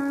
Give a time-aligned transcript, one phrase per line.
[0.00, 0.06] All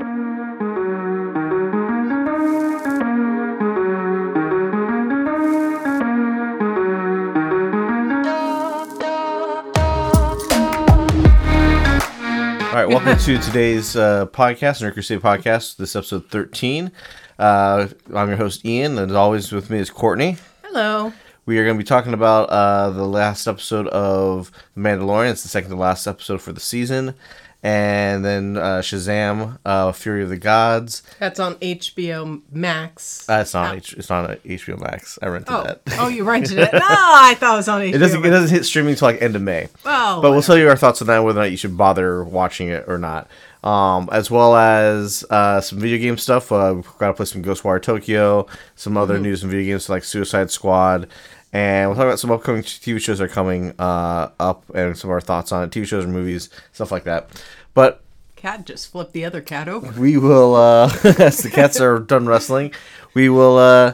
[12.75, 15.77] right, welcome to today's uh, podcast, Nerd Crusade podcast.
[15.77, 16.91] This is episode 13.
[17.39, 20.37] Uh, I'm your host, Ian, and as always, with me is Courtney.
[20.65, 21.11] Hello.
[21.47, 25.31] We are going to be talking about uh, the last episode of The Mandalorian.
[25.31, 27.15] It's the second to last episode for the season.
[27.61, 31.03] And then uh, Shazam, uh, Fury of the Gods.
[31.19, 33.27] That's on HBO Max.
[33.29, 35.19] Uh, it's not H- it's not a HBO Max.
[35.21, 35.81] I rented oh, that.
[35.99, 36.69] oh, you rented it?
[36.73, 37.93] No, I thought it was on HBO.
[37.95, 39.67] It doesn't it doesn't hit streaming until like end of May.
[39.85, 42.23] Oh, but we'll tell you our thoughts on that, whether or not you should bother
[42.23, 43.27] watching it or not.
[43.61, 46.49] Um, as well as uh, some video game stuff.
[46.53, 48.47] Uh, we've got to play some Ghostwire Tokyo,
[48.77, 49.23] some other Mm-hmm.
[49.23, 51.09] news and video games like Suicide Squad,
[51.51, 55.09] and we'll talk about some upcoming TV shows that are coming uh, up and some
[55.09, 57.29] of our thoughts on it, TV shows or movies, stuff like that.
[57.73, 58.03] But
[58.35, 59.99] cat just flipped the other cat over.
[59.99, 62.73] we will, uh, as the cats are done wrestling,
[63.13, 63.93] we will uh,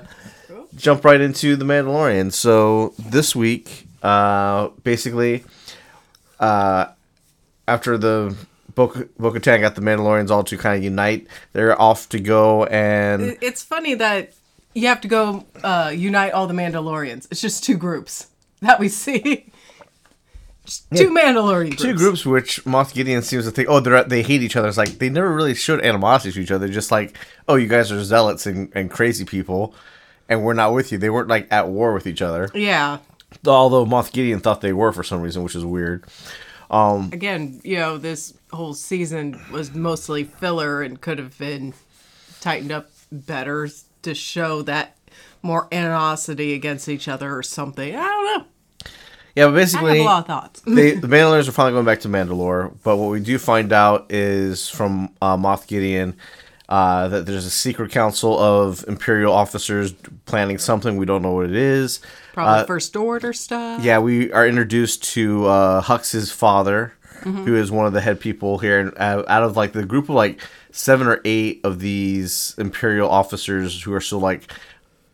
[0.75, 2.34] jump right into the Mandalorian.
[2.34, 5.44] So this week, uh, basically,
[6.40, 6.88] uh,
[7.67, 8.36] after the
[8.75, 13.38] Bo Katan got the Mandalorians all to kind of unite, they're off to go and
[13.42, 14.34] It's funny that
[14.76, 17.28] you have to go uh, unite all the Mandalorians.
[17.31, 18.28] It's just two groups
[18.62, 19.52] that we see.
[20.66, 21.81] Just two Mandalorian groups.
[21.81, 24.68] two groups which Moff Gideon seems to think, oh, they're they hate each other.
[24.68, 26.68] It's like they never really showed animosity to each other.
[26.68, 29.76] Just like, oh, you guys are zealots and, and crazy people,
[30.28, 30.98] and we're not with you.
[30.98, 32.50] They weren't like at war with each other.
[32.53, 32.98] Yeah.
[33.46, 36.06] Although Moff Gideon thought they were for some reason, which is weird.
[36.72, 41.76] Um, Again, you know, this whole season was mostly filler and could have been
[42.42, 43.68] tightened up better
[44.06, 44.98] to show that
[45.42, 47.95] more animosity against each other or something.
[47.95, 48.45] I don't know.
[49.36, 50.62] Yeah, but I basically, have a lot of thoughts.
[50.62, 52.75] they, the Mandalorians are finally going back to Mandalore.
[52.84, 56.16] But what we do find out is from uh, Moff Gideon
[56.70, 59.94] uh, that there's a secret council of Imperial officers
[60.25, 60.97] planning something.
[60.97, 62.00] We don't know what it is.
[62.34, 63.84] Probably first order stuff.
[63.84, 68.59] Yeah, we are introduced to uh, Hux's father, who is one of the head people
[68.59, 68.80] here.
[68.80, 70.40] And uh, out of like the group of like
[70.75, 74.52] seven or eight of these Imperial officers who are still like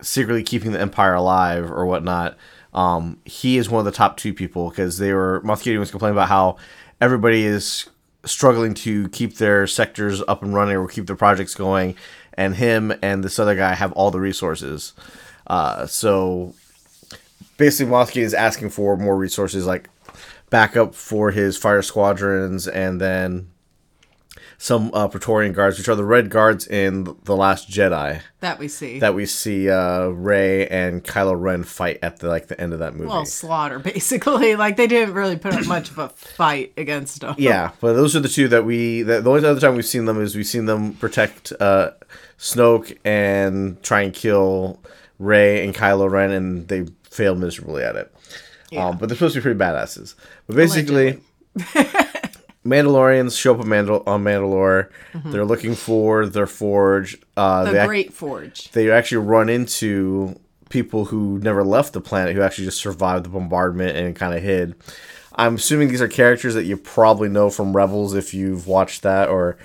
[0.01, 2.35] secretly keeping the Empire alive or whatnot,
[2.73, 6.17] um, he is one of the top two people because they were Gideon was complaining
[6.17, 6.57] about how
[6.99, 7.87] everybody is
[8.25, 11.95] struggling to keep their sectors up and running or keep their projects going,
[12.33, 14.93] and him and this other guy have all the resources.
[15.45, 16.55] Uh, so
[17.57, 19.89] basically Mothkey is asking for more resources like
[20.49, 23.51] backup for his fire squadrons and then
[24.61, 28.67] some uh, Praetorian guards, which are the red guards in The Last Jedi That we
[28.67, 28.99] see.
[28.99, 32.77] that we see uh, Rey and Kylo Ren fight at the like the end of
[32.77, 33.07] that movie.
[33.09, 34.55] well, slaughter, basically.
[34.55, 37.33] Like, they didn't really put up much of a fight against them.
[37.39, 39.01] yeah, but those are the two that we.
[39.01, 41.91] That, the only other time we've seen them is we've seen them protect uh,
[42.37, 44.79] Snoke and try and kill
[45.17, 48.13] Rey and Kylo Ren, and they fail miserably at it.
[48.77, 50.13] Um, but they're supposed to be pretty badasses.
[50.45, 51.19] But basically,
[52.65, 54.89] Mandalorians show up on, Mandal- on Mandalore.
[55.25, 57.17] They're looking for their forge.
[57.35, 58.71] Uh, The they, ac- Great Forge.
[58.71, 60.39] they actually run into
[60.69, 64.43] people who never left the planet, who actually just survived the bombardment and kind of
[64.43, 64.75] hid.
[65.35, 69.27] I'm assuming these are characters that you probably know from Rebels if you've watched that,
[69.29, 69.57] or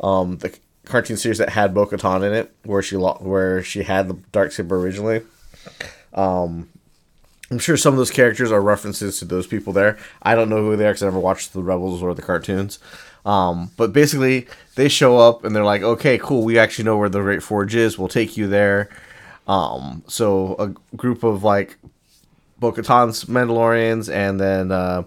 [0.00, 4.08] um, the cartoon series that had Bo-Katan in it, where she lo- where she had
[4.08, 5.22] the dark saber originally.
[6.12, 6.68] Um,
[7.52, 9.98] I'm sure some of those characters are references to those people there.
[10.22, 12.78] I don't know who they are because I never watched the Rebels or the cartoons.
[13.26, 16.44] Um, but basically, they show up and they're like, "Okay, cool.
[16.44, 17.98] We actually know where the Great Forge is.
[17.98, 18.88] We'll take you there."
[19.46, 21.76] Um, so a group of like
[22.58, 25.02] Bo-Katan's Mandalorians and then uh,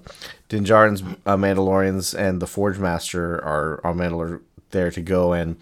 [0.48, 5.60] Din Djarin's uh, Mandalorians and the Forge Master are on Mandalore there to go and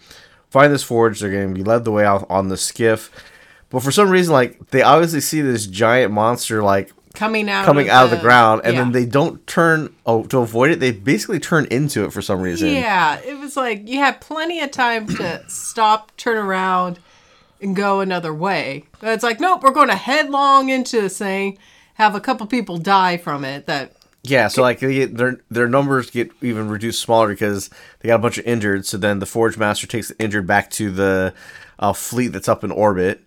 [0.50, 1.20] find this forge.
[1.20, 3.10] They're going to be led the way out on the skiff.
[3.74, 7.88] But for some reason, like they obviously see this giant monster like Coming out coming
[7.88, 8.82] of out of the ground, and yeah.
[8.82, 10.80] then they don't turn oh to avoid it.
[10.80, 12.70] They basically turn into it for some reason.
[12.70, 16.98] Yeah, it was like you had plenty of time to stop, turn around,
[17.60, 18.84] and go another way.
[19.00, 21.58] But it's like, nope, we're going to headlong into this thing,
[21.94, 23.66] have a couple people die from it.
[23.66, 27.70] That Yeah, so like they get, their their numbers get even reduced smaller because
[28.00, 28.86] they got a bunch of injured.
[28.86, 31.34] So then the Forge Master takes the injured back to the
[31.78, 33.23] uh, fleet that's up in orbit,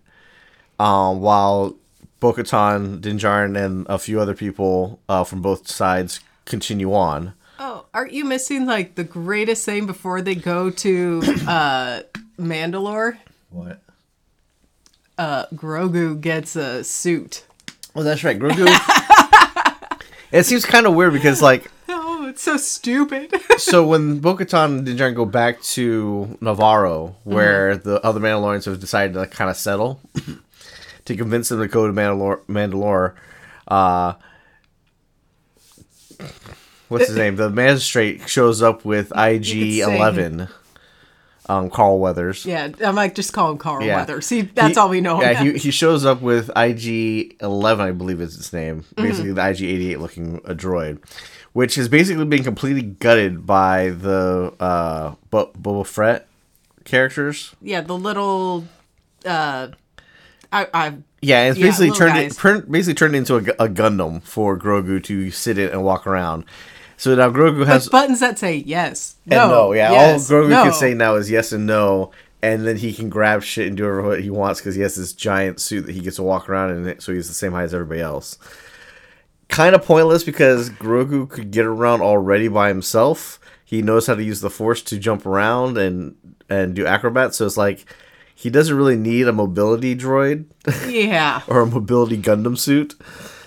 [0.78, 1.74] um, while
[2.20, 7.34] Bo-Katan, Din Djarin, and a few other people uh, from both sides continue on.
[7.58, 12.00] oh, aren't you missing like the greatest thing before they go to uh
[12.38, 13.18] Mandalore?
[13.50, 13.80] What?
[15.16, 17.44] Uh, Grogu gets a suit.
[17.96, 18.66] Oh, that's right, Grogu.
[20.32, 23.34] it seems kind of weird because like Oh, That's so stupid.
[23.58, 27.88] so when Bo-Katan and Din Djarin go back to Nevarro, where Mm-hmm.
[27.88, 30.00] the other Mandalorians have decided to kind of settle,
[31.08, 33.14] to convince them to go to Mandalore, Mandalore,
[33.66, 34.14] uh,
[36.88, 37.36] what's his name?
[37.36, 40.48] The magistrate shows up with IG Eleven,
[41.48, 42.44] um, Carl Weathers.
[42.46, 43.96] yeah, I might just call him Carl Yeah.
[43.96, 44.26] Weathers.
[44.26, 45.20] See, that's He- all we know.
[45.20, 48.82] Yeah, he, he shows up with IG Eleven, I believe is its name.
[48.82, 49.02] Mm-hmm.
[49.02, 50.98] Basically, the IG eighty eight looking a droid,
[51.52, 56.26] which has basically been completely gutted by the uh, Bo- Boba Fett
[56.84, 57.54] characters.
[57.60, 58.64] yeah, the little.
[59.24, 59.68] Uh,
[60.52, 64.58] I, I Yeah, it's Yeah, basically turned it, basically turned into a, a Gundam for
[64.58, 66.44] Grogu to sit in and walk around.
[66.96, 69.92] So now Grogu has There's buttons that say yes, and no, no, yeah.
[69.92, 70.64] yes, all Grogu no.
[70.64, 72.10] can say now is yes and no,
[72.42, 75.12] and then he can grab shit and do whatever he wants because he has this
[75.12, 77.74] giant suit that he gets to walk around in, so he's the same height as
[77.74, 78.36] everybody else.
[79.48, 83.40] Kind of pointless because Grogu could get around already by himself.
[83.64, 86.16] He knows how to use the Force to jump around and
[86.48, 87.36] and do acrobats.
[87.36, 87.86] So it's like
[88.38, 90.44] he doesn't really need a mobility droid
[90.88, 92.94] Yeah, or a mobility Gundam suit.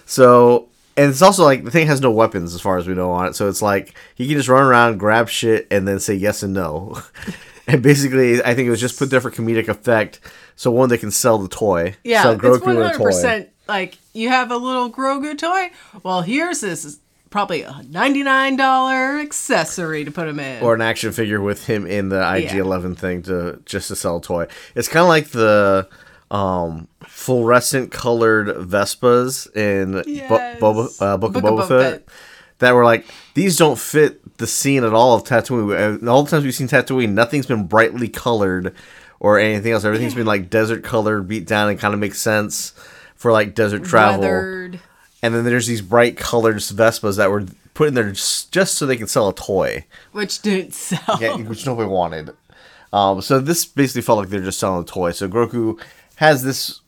[0.06, 0.68] So,
[0.98, 3.28] and it's also like the thing has no weapons as far as we know on
[3.28, 3.36] it.
[3.36, 6.54] So it's like he can just run around, grab shit, and then say yes and
[6.54, 7.02] no.
[7.68, 10.20] and basically, I think it was just put there for comedic effect.
[10.58, 11.96] So one, they can sell the toy.
[12.04, 12.24] yeah.
[12.24, 15.72] sell it's one a hundred percent like you have a little Grogu toy.
[16.04, 17.00] Well, here's this
[17.32, 20.62] probably a ninety nine dollar accessory to put him in.
[20.62, 24.22] Or an action figure with him in the IG11 thing to just to sell a
[24.22, 24.48] toy.
[24.76, 25.90] It's kind of like the
[26.30, 31.94] um, fluorescent colored Vespas in Bo- Boba, uh, Book, Book of Boba Boba Fett.
[31.94, 32.10] Fett.
[32.60, 36.08] That were like these don't fit the scene at all of Tatooine.
[36.08, 38.76] All the times we've seen Tatooine, nothing's been brightly colored
[39.20, 39.84] or anything else.
[39.84, 42.74] Everything's been like desert colored, beat down, and kind of makes sense
[43.16, 44.22] for like desert travel.
[44.22, 44.80] Weathered.
[45.22, 48.86] And then there's these bright colored Vespas that were put in there just, just so
[48.86, 51.18] they could sell a toy which didn't sell.
[51.22, 52.32] yeah, which nobody wanted.
[52.92, 55.12] Um, so this basically felt like they're just selling a toy.
[55.12, 55.80] So Grogu
[56.16, 56.82] has this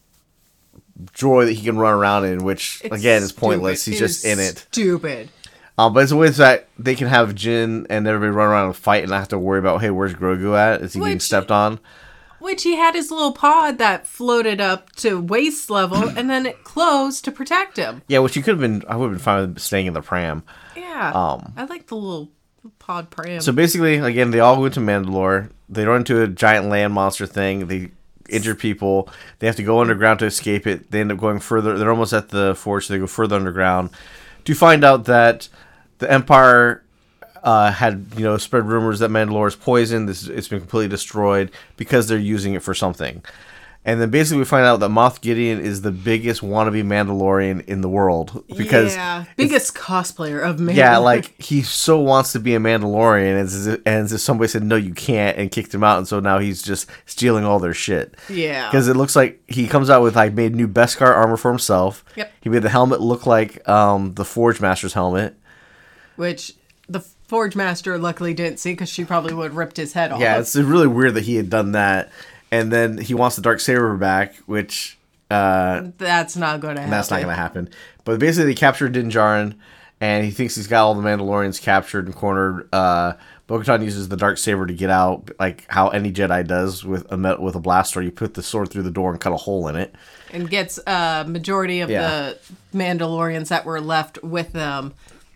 [1.13, 3.81] droid that he can run around in, which It's again is pointless.
[3.81, 3.99] stupid.
[3.99, 4.57] He's just in it.
[4.71, 5.29] Stupid.
[5.77, 8.75] Um, but it's a way that they can have Jin and everybody run around and
[8.75, 10.81] fight and not have to worry about, hey, where's Grogu at?
[10.81, 11.79] Is he getting stepped on?
[12.43, 16.65] Which he had his little pod that floated up to waist level and then it
[16.65, 18.01] closed to protect him.
[18.09, 18.83] Yeah, which you could have been.
[18.89, 20.43] I would have been fine with staying in the pram.
[20.75, 21.11] Yeah.
[21.15, 22.29] Um, I like the little
[22.79, 23.39] pod pram.
[23.39, 25.51] So basically, again, they all go to Mandalore.
[25.69, 27.67] They run into a giant land monster thing.
[27.67, 27.91] They
[28.27, 29.07] injure people.
[29.39, 30.91] They have to go underground to escape it.
[30.91, 31.77] They end up going further.
[31.77, 32.87] They're almost at the forge.
[32.87, 33.91] So they go further underground
[34.43, 35.47] to find out that
[35.99, 36.82] the Empire
[37.43, 40.09] uh, had you know spread rumors that Mandalore is poisoned.
[40.09, 43.23] This it's been completely destroyed because they're using it for something.
[43.85, 47.81] And then basically we find out that Moff Gideon is the biggest wannabe Mandalorian in
[47.81, 50.73] the world because yeah, biggest cosplayer of man.
[50.73, 54.21] yeah, like he so wants to be a Mandalorian, and as if, and as if
[54.21, 57.43] somebody said no, you can't, and kicked him out, and so now he's just stealing
[57.43, 58.15] all their shit.
[58.29, 58.69] Yeah.
[58.69, 62.05] because it looks like he comes out with like made new Beskar armor for himself.
[62.15, 62.31] Yep.
[62.39, 65.35] He made the helmet look like um the Forge Master's helmet.
[66.15, 66.53] which
[66.87, 70.19] the Forge Master luckily didn't see because she probably would have ripped his head off.
[70.21, 72.11] Yeah, it's really weird that he had done that,
[72.51, 74.99] and then he wants the dark saber back, which
[75.31, 76.91] uh that's not going to happen.
[76.91, 77.69] that's not going to happen.
[78.05, 79.55] But basically, they captured Din Djarin,
[79.99, 82.69] and he thinks he's got all the Mandalorians captured and cornered.
[82.71, 83.13] Uh,
[83.47, 87.17] Bo-Katan uses the dark saber to get out, like how any Jedi does with a
[87.17, 87.99] met- with a blaster.
[87.99, 89.95] You put the sword through the door and cut a hole in it.
[90.31, 92.33] and gets a majority of Yeah.
[92.71, 94.93] the Mandalorians that were left with them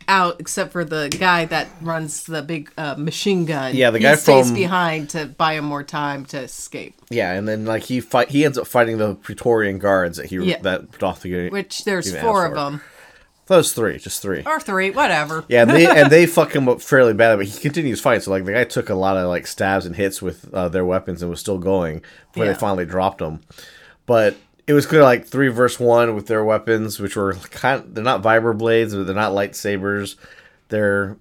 [0.08, 3.76] out, except for the guy that runs the big uh, machine gun.
[3.76, 6.96] Yeah, the he guy stays from- behind to buy him more time to escape.
[7.10, 10.38] Yeah, and then like he fight, he ends up fighting the Praetorian guards that he
[10.38, 10.60] Yeah.
[10.62, 11.50] that Vader.
[11.50, 12.82] Which there's even four of them,
[13.48, 14.44] Those three, just three.
[14.46, 15.46] or three, whatever.
[15.48, 18.22] Yeah, and they and they fuck him up fairly badly, but he continues fighting.
[18.22, 20.86] So like the guy took a lot of like stabs and hits with uh, their
[20.86, 22.02] weapons and was still going
[22.34, 22.54] before Yeah.
[22.54, 23.40] they finally dropped him.
[24.06, 24.36] But
[24.68, 27.96] it was clear like three verse one with their weapons, which were kind.
[27.96, 30.16] they're not vibra blades, but they're not lightsabers.
[30.70, 31.18] They're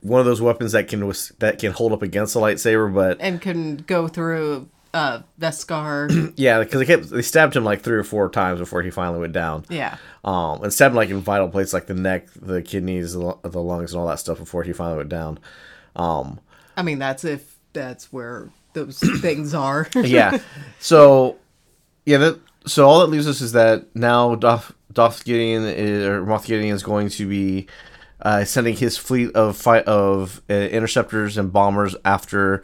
[0.00, 1.00] one of those weapons that can
[1.40, 6.32] that can hold up against a lightsaber, but and can go through uh Beskar.
[6.36, 9.18] yeah, because they kept they stabbed him like three or four times before he finally
[9.18, 9.64] went down.
[9.68, 9.96] yeah.
[10.24, 13.60] Um, and stabbed him like in vital places like the neck, the kidneys, the, the
[13.60, 15.38] lungs, and all that stuff before he finally went down.
[15.96, 16.38] Um,
[16.76, 19.88] I mean that's if that's where those things are.
[19.96, 20.38] yeah.
[20.80, 21.38] So,
[22.06, 22.18] yeah.
[22.18, 26.46] That so all that leaves us is that now Doth Doth Gideon is, or Moff
[26.46, 27.66] Gideon is going to be
[28.22, 32.62] uh, sending his fleet of fight of uh, interceptors and bombers after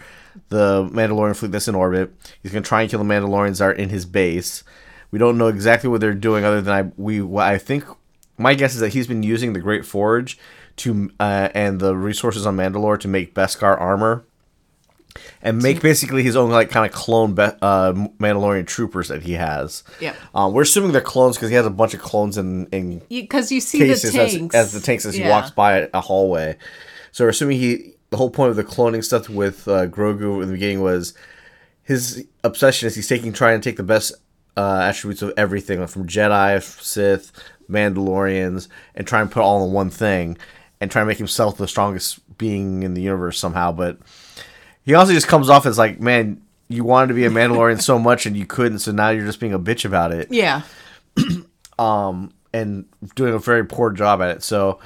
[0.48, 2.12] the Mandalorian fleet that's in orbit.
[2.42, 4.64] He's going to try and kill the Mandalorians that are in his base.
[5.10, 7.84] We don't know exactly what they're doing, other than I we I think.
[8.38, 10.38] My guess is that he's been using the Great Forge
[10.76, 14.24] to uh, and the resources on Mandalore to make Beskar armor
[15.42, 19.32] and make basically his own like kind of clone Be- uh, Mandalorian troopers that he
[19.34, 19.82] has.
[20.00, 23.02] Yeah, Um, we're assuming they're clones because he has a bunch of clones in in
[23.08, 26.00] Because you see cases the as, tanks as the tanks as he walks by a
[26.00, 26.56] hallway.
[27.12, 30.48] So we're assuming he the whole point of the cloning stuff with uh, Grogu in
[30.48, 31.14] the beginning was
[31.82, 34.12] his obsession is he's taking trying to take the best
[34.56, 37.32] uh, attributes of everything like from Jedi, Sith,
[37.68, 40.36] Mandalorians, and try and put all in one thing
[40.80, 43.72] and try and make himself the strongest being in the universe somehow.
[43.72, 43.98] But
[44.84, 47.98] he also just comes off as like, man, you wanted to be a Mandalorian so
[48.08, 50.62] much and you couldn't, so now you're just being a bitch about it Yeah.
[51.78, 52.84] Um, and
[53.14, 54.42] doing a very poor job at it.
[54.42, 54.80] So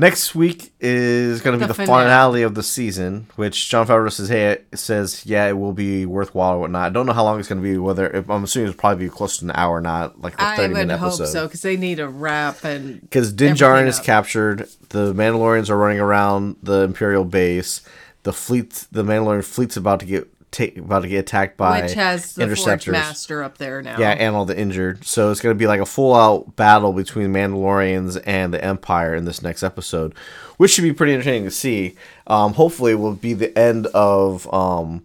[0.00, 2.42] next week is going to be The the, finale.
[2.42, 6.58] of the season, which Jon Favreau says, "Hey, says yeah, it will be worthwhile or
[6.58, 7.78] whatnot." I don't know how long it's going to be.
[7.78, 10.42] Whether if, I'm assuming it'll probably be close to an hour, or not like a
[10.44, 11.26] I thirty would minute hope episode.
[11.26, 15.76] so because they need a wrap and Because Din Djarin is captured, the Mandalorians are
[15.76, 17.80] running around the Imperial base.
[18.26, 21.94] The fleet, the Mandalorian fleet's about to get take about to get attacked by which
[21.94, 22.88] has the Forge.
[22.88, 24.00] Master up there now.
[24.00, 25.04] Yeah, and all the injured.
[25.04, 29.14] So it's going to be like a full out battle between Mandalorians and the Empire
[29.14, 30.12] in this next episode,
[30.56, 31.94] which should be pretty entertaining to see.
[32.26, 35.04] Um, hopefully, it will be the end of um,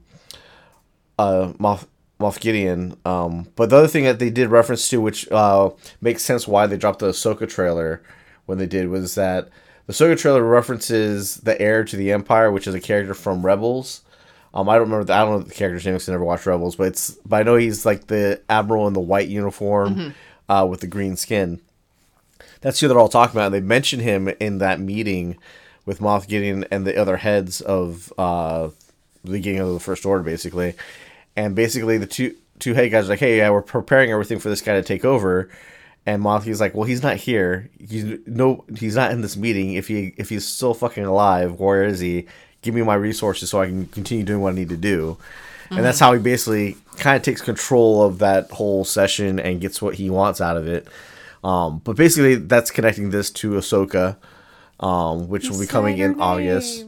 [1.20, 1.86] uh, Moff,
[2.20, 2.98] Moff Gideon.
[3.06, 5.70] Um, but the other thing that they did reference to, which uh,
[6.02, 8.02] makes sense why they dropped the Ahsoka trailer
[8.48, 9.50] when they did, was that
[9.92, 14.02] the Ahsoka trailer references the heir to the Empire, which is a character from Rebels.
[14.54, 15.06] Um, I don't remember.
[15.06, 17.12] The, I don't know the character's name because I never watched Rebels, but it's.
[17.26, 20.14] But I know he's like the admiral in the white uniform,
[20.50, 21.62] uh, with the green skin.
[22.62, 23.48] That's who they're all talking about.
[23.48, 25.38] And they mention him in that meeting
[25.86, 28.70] with Moff Gideon and the other heads of uh,
[29.24, 30.76] the beginning of the First Order, basically.
[31.36, 34.50] And basically, the two two head guys are like, "Hey, yeah, we're preparing everything for
[34.50, 35.50] this guy to take over."
[36.06, 37.70] And Moff's like, "Well, he's not here.
[37.80, 39.74] He's no, he's not in this meeting.
[39.76, 42.26] If he if he's still fucking alive, where is he?
[42.64, 45.18] Give me my resources so I can continue doing what I need to do."
[45.70, 49.82] And that's how he basically kind of takes control of that whole session and gets
[49.82, 50.86] what he wants out of it.
[51.46, 54.18] Um, but basically, that's connecting this to Ahsoka,
[54.82, 56.86] um, which will be coming in August.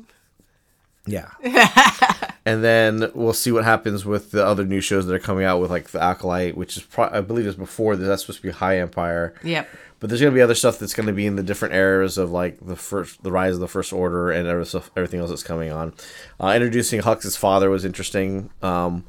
[1.05, 1.29] Yeah.
[2.45, 5.61] and then we'll see what happens with the other new shows that are coming out
[5.61, 8.07] with like the Acolyte, which is pro- I believe is before this.
[8.07, 9.33] That's supposed to be High Empire.
[9.43, 9.69] Yep.
[9.99, 12.57] But there's gonna be other stuff that's gonna be in the different eras of like
[12.59, 15.93] the first, the rise of the First Order, and everything else that's coming on.
[16.39, 18.49] Uh, introducing Hux's father was interesting.
[18.61, 19.05] Um,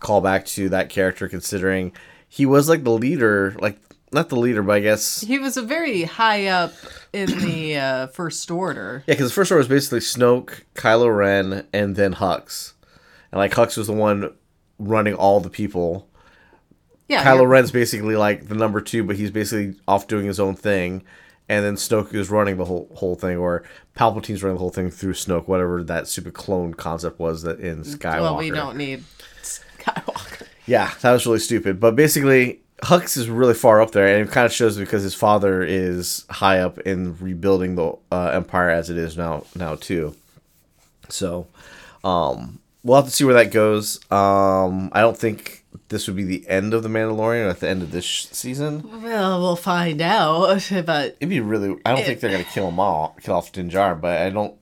[0.00, 1.92] call back to that character, considering
[2.26, 3.78] he was like the leader, like
[4.12, 6.72] not the leader, but I guess He was a very high up
[7.12, 9.04] in the uh, First Order.
[9.06, 12.72] Yeah, because the first order was basically Snoke, Kylo Ren, and then Hux.
[13.30, 14.34] And like Hux was the one
[14.78, 16.08] running all the people.
[17.08, 17.24] Yeah.
[17.24, 20.54] Kylo you're- Ren's basically like the number two, but he's basically off doing his own
[20.54, 21.02] thing.
[21.48, 23.64] And then Snoke is running the whole whole thing, or
[23.94, 27.82] Palpatine's running the whole thing through Snoke, whatever that super clone concept was that in
[27.82, 28.20] Skywalker.
[28.22, 29.04] Well, we don't need
[29.42, 30.46] Skywalker.
[30.66, 31.80] Yeah, that was really stupid.
[31.80, 35.14] But basically, Hux is really far up there, and it kind of shows because his
[35.14, 39.44] father is high up in rebuilding the uh, empire as it is now.
[39.54, 40.16] Now too.
[41.08, 41.46] So,
[42.02, 44.00] um, we'll have to see where that goes.
[44.10, 47.82] Um, I don't think this would be the end of the Mandalorian at the end
[47.82, 49.02] of this sh- season.
[49.02, 50.62] Well, we'll find out.
[50.84, 51.78] But It'd be really.
[51.86, 54.54] I don't think they're gonna kill him all, kill off Din Djarin, but I don't.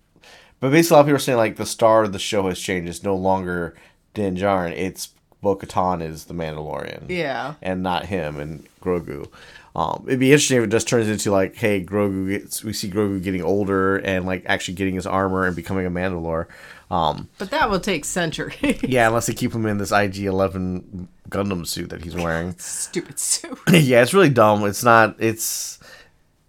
[0.59, 2.59] But basically, a lot of people are saying like the star of the show has
[2.59, 2.91] changed.
[2.91, 3.75] It's no longer
[4.13, 4.73] Din Djarin.
[4.73, 5.11] It's
[5.43, 7.05] Bo Katan is the Mandalorian.
[7.09, 7.55] yeah.
[7.63, 9.29] and not him and Grogu.
[9.75, 12.91] Um, it'd be interesting if it just turns into like, hey, Grogu gets we see
[12.91, 16.47] Grogu getting older and like actually getting his armor and becoming a Mandalore.
[16.91, 18.81] Um, But that will take centuries.
[18.83, 22.55] yeah, unless they keep him in this IG Eleven Gundam suit that he's wearing.
[22.59, 23.59] Stupid suit.
[23.71, 24.67] yeah, it's really dumb.
[24.67, 25.15] It's not.
[25.19, 25.79] It's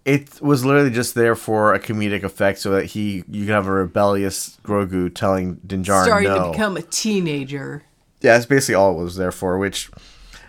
[0.04, 3.68] it was literally just there for a comedic effect, so that he you can have
[3.68, 6.46] a rebellious Grogu telling Din Djarin Starting no.
[6.46, 7.84] to become a teenager.
[8.22, 9.58] Yeah, that's basically all it was there for.
[9.58, 9.90] Which,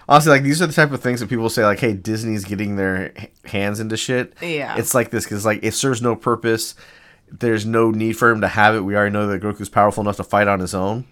[0.07, 2.75] honestly, like these are the type of things that people say, like, "Hey, Disney's getting
[2.75, 3.13] their
[3.45, 4.75] hands into shit." Yeah.
[4.77, 6.75] it's like this because like it serves no purpose.
[7.31, 8.81] There's no need for him to have it.
[8.81, 11.05] We already know that Grogu's powerful enough to fight on his own.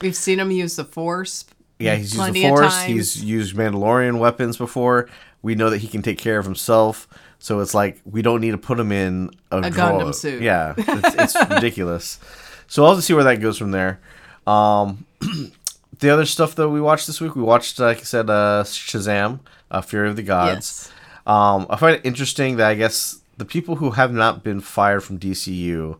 [0.00, 1.44] We've seen him use the Force.
[1.78, 2.82] Yeah, he's used the Force.
[2.82, 5.08] He's used Mandalorian weapons before.
[5.42, 7.06] We know that he can take care of himself.
[7.38, 10.40] So it's like we don't need to put him in a, A Gundam suit.
[10.42, 12.18] Yeah, it's, it's ridiculous.
[12.66, 14.00] So I'll just see where that goes from there.
[14.46, 15.04] Um,
[16.00, 19.40] the other stuff that we watched this week, we watched, like I said, uh, Shazam,
[19.70, 20.90] uh, Fury of the Gods.
[20.90, 20.92] Yes.
[21.26, 25.02] Um, I find it interesting that I guess the people who have not been fired
[25.02, 25.98] from DCU,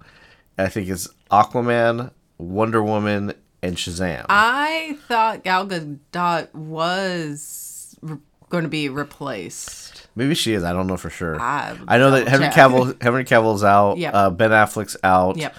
[0.59, 4.27] I think is Aquaman, Wonder Woman, and Shazam.
[4.29, 8.19] I thought Gal Gadot was re-
[8.51, 10.07] going to be replaced.
[10.15, 10.63] Maybe she is.
[10.65, 11.41] I don't know for sure.
[11.41, 12.55] I- I know that Henry check.
[12.55, 13.99] Cavill Henry Cavill's out.
[13.99, 14.15] Yep.
[14.15, 15.37] Uh, ben Affleck's out.
[15.37, 15.55] Yep.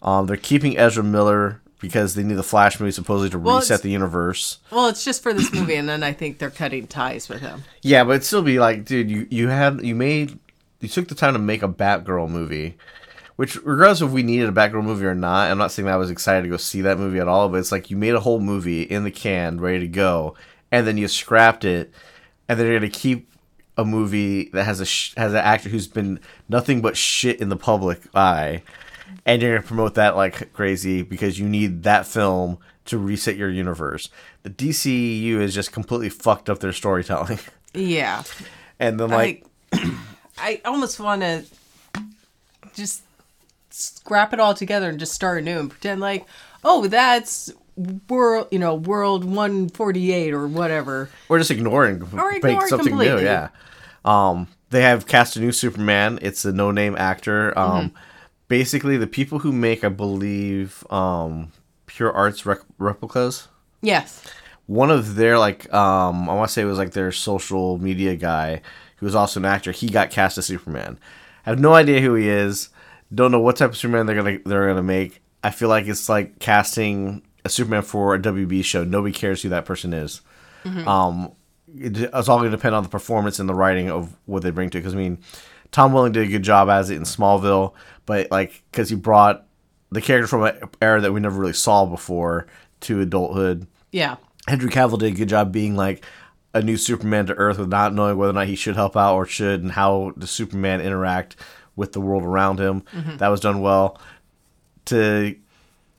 [0.00, 3.82] Um, they're keeping Ezra Miller because they need the Flash movie supposedly to Well, reset
[3.82, 4.58] the universe.
[4.70, 7.64] Well, it's just for this movie, and then I think they're cutting ties with him.
[7.82, 10.38] Yeah, but it'd still be like, dude, you you had you made
[10.80, 12.76] you took the time to make a Batgirl movie,
[13.36, 15.98] which regardless if we needed a Batgirl movie or not, I'm not saying that I
[15.98, 18.20] was excited to go see that movie at all, but it's like you made a
[18.20, 20.34] whole movie in the can, ready to go,
[20.72, 21.92] and then you scrapped it,
[22.48, 23.28] and then you're gonna keep
[23.76, 26.18] a movie that has a sh- has an actor who's been
[26.48, 28.62] nothing but shit in the public eye,
[29.26, 33.50] and you're gonna promote that like crazy because you need that film to reset your
[33.50, 34.08] universe.
[34.42, 37.38] The DCU is just completely fucked up their storytelling.
[37.74, 38.22] Yeah.
[38.80, 39.82] And then like Like,
[40.38, 41.44] I almost want to
[42.74, 43.02] just
[43.70, 46.26] scrap it all together and just start anew and pretend like,
[46.64, 47.52] oh, that's
[48.08, 51.10] world, you know, world 148 or whatever.
[51.28, 53.24] we're just ignoring Or it something new, completely.
[53.24, 53.48] yeah.
[54.04, 56.18] Um they have cast a new Superman.
[56.22, 57.56] It's a no name actor.
[57.58, 57.96] Um Mm-hmm.
[58.48, 61.52] Basically the people who make I believe um
[61.86, 63.48] Pure Arts rec- replicas
[63.80, 64.24] Yes.
[64.66, 68.16] one of their like um I want to say it was like their social media
[68.16, 68.60] guy
[68.96, 69.70] who was also an actor.
[69.70, 70.98] He got cast as Superman.
[71.46, 72.68] I have no idea who he is.
[73.14, 75.22] Don't know what type of Superman they're gonna they're gonna make.
[75.44, 78.82] I feel like it's like casting a Superman for a WB show.
[78.84, 80.20] Nobody cares who that person is.
[80.64, 81.32] Um,
[81.74, 84.68] it, it's all gonna depend on the performance and the writing of what they bring
[84.70, 84.78] to.
[84.78, 84.80] it.
[84.82, 85.18] Because I mean,
[85.70, 87.72] Tom Welling did a good job as it in Smallville,
[88.08, 89.46] but like because he brought
[89.92, 92.46] the character from an era that we never really saw before
[92.80, 93.66] to adulthood.
[93.92, 94.16] Yeah.
[94.48, 96.02] Henry Cavill did a good job being like
[96.54, 99.14] a new Superman to Earth with not knowing whether or not he should help out
[99.14, 101.36] or should, and how does Superman interact
[101.76, 102.82] with the world around him.
[103.18, 104.00] That was done well.
[104.86, 105.36] To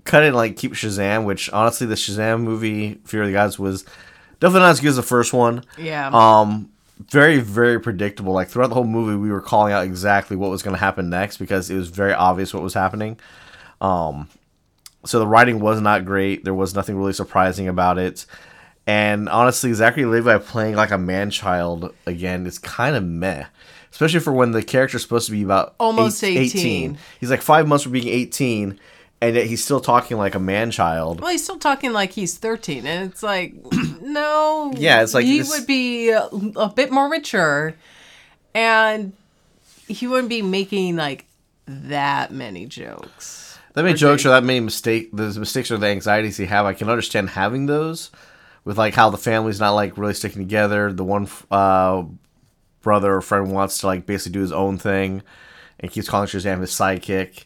[0.04, 3.86] cut it like keep Shazam, which honestly, the Shazam movie Fury of the Gods was
[4.40, 5.64] definitely not as good as the first one.
[5.78, 6.10] Yeah.
[6.12, 8.34] Um, very very predictable.
[8.34, 11.10] Like throughout the whole movie, we were calling out exactly what was going to happen
[11.10, 13.20] next because it was very obvious what was happening.
[13.82, 14.30] Um,
[15.06, 16.44] so the writing was not great.
[16.44, 18.26] There was nothing really surprising about it.
[18.86, 23.46] And honestly, Zachary Levi playing like a man child again is kind of meh.
[23.92, 26.98] Especially for when the character's supposed to be about Almost eight- 18.
[27.20, 28.80] He's like five months from being 18,
[29.22, 31.22] and yet he's still talking like a man child.
[31.22, 33.54] Well, he's still talking like he's 13, and it's like,
[34.02, 34.74] no.
[34.76, 36.24] Yeah, it's like he this- would be a,
[36.56, 37.76] a bit more mature,
[38.54, 39.14] and
[39.88, 41.26] he wouldn't be making like
[41.68, 43.58] that many jokes.
[43.74, 46.74] That many jokes or that many mistake the mistakes or the anxieties he have, I
[46.74, 48.10] can understand having those
[48.66, 50.92] with like how the family's not like really sticking together.
[50.92, 52.04] The one uh,
[52.82, 55.22] brother or friend wants to like basically do his own thing
[55.80, 57.46] and keeps calling Shazam his sidekick.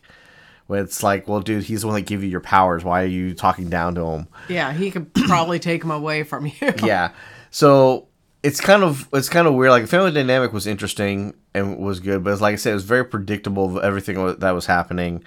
[0.68, 2.84] When it's like, well, dude, he's the one that gave you your powers.
[2.84, 4.28] Why are you talking down to him?
[4.48, 6.54] Yeah, he could probably take him away from you.
[6.84, 7.12] yeah.
[7.52, 8.08] So
[8.44, 9.72] it's kind of it's kind of weird.
[9.72, 12.76] Like the family dynamic was interesting and was good, but it's like I said, it
[12.76, 15.24] was very predictable of everything that was happening.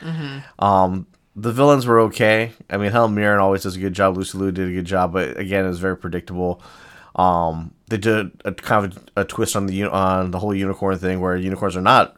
[0.58, 2.52] Um, the villains were okay.
[2.70, 4.16] I mean, Helen Mirren always does a good job.
[4.16, 6.62] Lucy Liu did a good job, but again, it was very predictable.
[7.14, 11.20] Um, they did a kind of a, twist on the on the whole unicorn thing,
[11.20, 12.16] where unicorns are not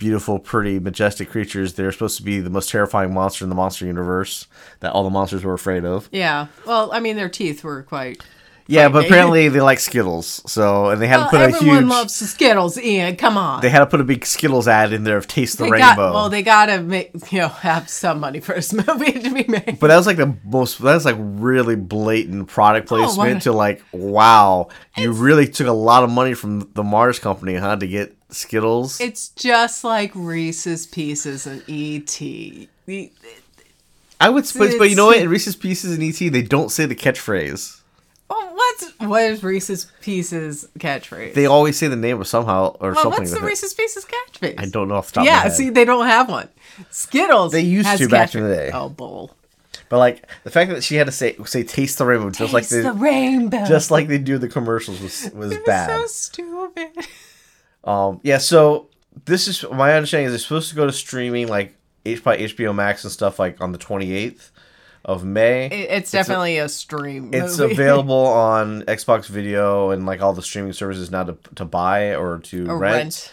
[0.00, 1.74] beautiful, pretty, majestic creatures.
[1.74, 4.48] They're supposed to be the most terrifying monster in the monster universe
[4.80, 6.08] that all the monsters were afraid of.
[6.10, 6.48] Yeah.
[6.66, 8.20] Well, I mean, their teeth were quite.
[8.66, 11.56] Yeah, but apparently they like Skittles, so and they had to put a huge.
[11.56, 13.16] everyone loves Skittles, Ian.
[13.16, 13.62] Come on.
[13.62, 15.96] They had to put a big Skittles ad in there of "Taste the They Rainbow."
[15.96, 16.28] got well.
[16.30, 19.78] They gotta make you know have some money for this movie to be made.
[19.80, 20.78] but that was like the most.
[20.80, 25.66] That was like really blatant product oh, placement Oh, to like, wow, you really took
[25.66, 29.00] a lot of money from the Mars company, huh, to get Skittles.
[29.00, 32.68] It's just like Reese's Pieces and E.T.
[34.22, 35.18] I would, but, but you know what?
[35.18, 37.80] In Reese's Pieces and ET, they don't say the catchphrase.
[38.28, 41.34] Well, what's what is Reese's Pieces catchphrase?
[41.34, 43.20] They always say the name of somehow or well, something.
[43.22, 43.40] what's the.
[43.40, 44.54] Reese's Pieces catchphrase?
[44.58, 46.48] I don't know off the top of my Yeah, see, they don't have one.
[46.90, 47.52] Skittles.
[47.52, 48.70] They used has to back in the day.
[48.72, 49.34] Oh, bull.
[49.88, 52.62] But like the fact that she had to say say "Taste the Rainbow" just like
[52.64, 53.64] Taste they the rainbow.
[53.66, 55.88] just like they do the commercials was was It was bad.
[55.88, 56.88] so stupid.
[57.84, 58.88] Um, yeah, so
[59.24, 62.74] this is my understanding is it's supposed to go to streaming like H by HBO
[62.74, 64.50] Max and stuff like on the 28th
[65.04, 65.66] of May.
[65.66, 67.30] It's definitely a, stream.
[67.32, 72.14] it's available on Xbox Video and like all the streaming services now to, to buy
[72.14, 72.94] or to Or rent.
[72.96, 73.32] rent.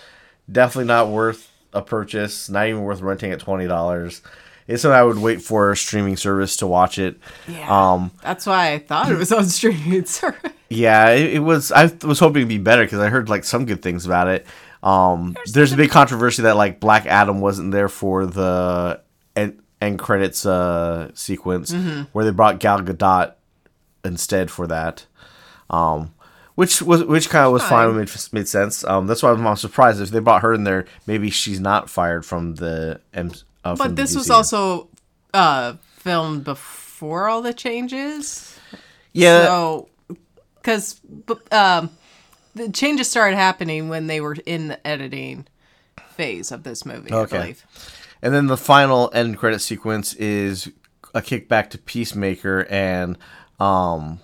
[0.50, 2.50] Definitely not worth a purchase.
[2.50, 4.22] Not even worth renting at twenty dollars.
[4.66, 7.18] It's something I would wait for a streaming service to watch it.
[7.48, 7.68] Yeah.
[7.94, 10.52] Um, That's why I thought it was on streaming service.
[10.70, 11.72] Yeah, it, it was.
[11.72, 14.46] I was hoping it'd be better because I heard like some good things about it.
[14.84, 19.02] Um, there's a big controversy that like Black Adam wasn't there for the
[19.36, 21.74] end, end credits uh, sequence,
[22.12, 23.34] where they brought Gal Gadot
[24.04, 25.06] instead for that.
[25.70, 26.14] Um,
[26.56, 28.84] which was which kind of was fine, made, made sense.
[28.84, 30.86] Um, that's why I'm surprised if they brought her in there.
[31.06, 33.32] Maybe she's not fired from the M.
[33.64, 34.90] Uh, But this was also
[35.34, 38.58] uh, filmed before all the changes.
[39.14, 39.46] yeah.
[39.46, 39.90] So,
[40.68, 41.00] because
[41.54, 41.90] um,
[42.54, 45.48] the changes started happening when they were in the editing
[46.10, 47.10] phase of this movie.
[47.10, 47.38] Okay.
[47.38, 47.66] I believe.
[48.22, 50.70] And then the final end credit sequence is
[51.14, 53.18] a kickback to Peacemaker and
[53.62, 54.20] um,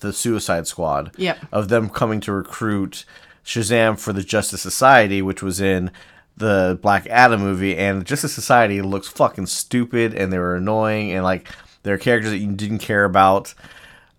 [0.00, 1.12] the Suicide Squad.
[1.16, 1.38] Yep.
[1.50, 3.06] Of them coming to recruit
[3.42, 5.90] Shazam for the Justice Society, which was in
[6.36, 7.74] the Black Adam movie.
[7.74, 11.48] And the Justice Society looks fucking stupid and they were annoying and like
[11.84, 13.54] they're characters that you didn't care about.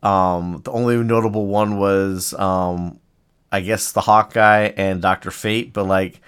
[0.02, 3.00] Um, the only notable one was, um,
[3.52, 6.22] I guess, the Hawkeye and Doctor Fate, but like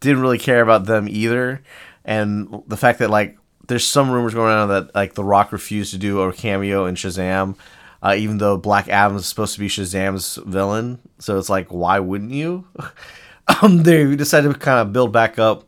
[0.00, 1.62] didn't really care about them either.
[2.04, 5.92] And the fact that like there's some rumors going around that like The Rock refused
[5.92, 7.56] to do a cameo in Shazam,
[8.02, 10.98] uh, even though Black Adam is supposed to be Shazam's villain.
[11.18, 12.66] So it's like, why wouldn't you?
[13.62, 15.64] um, they decided to kind of build back up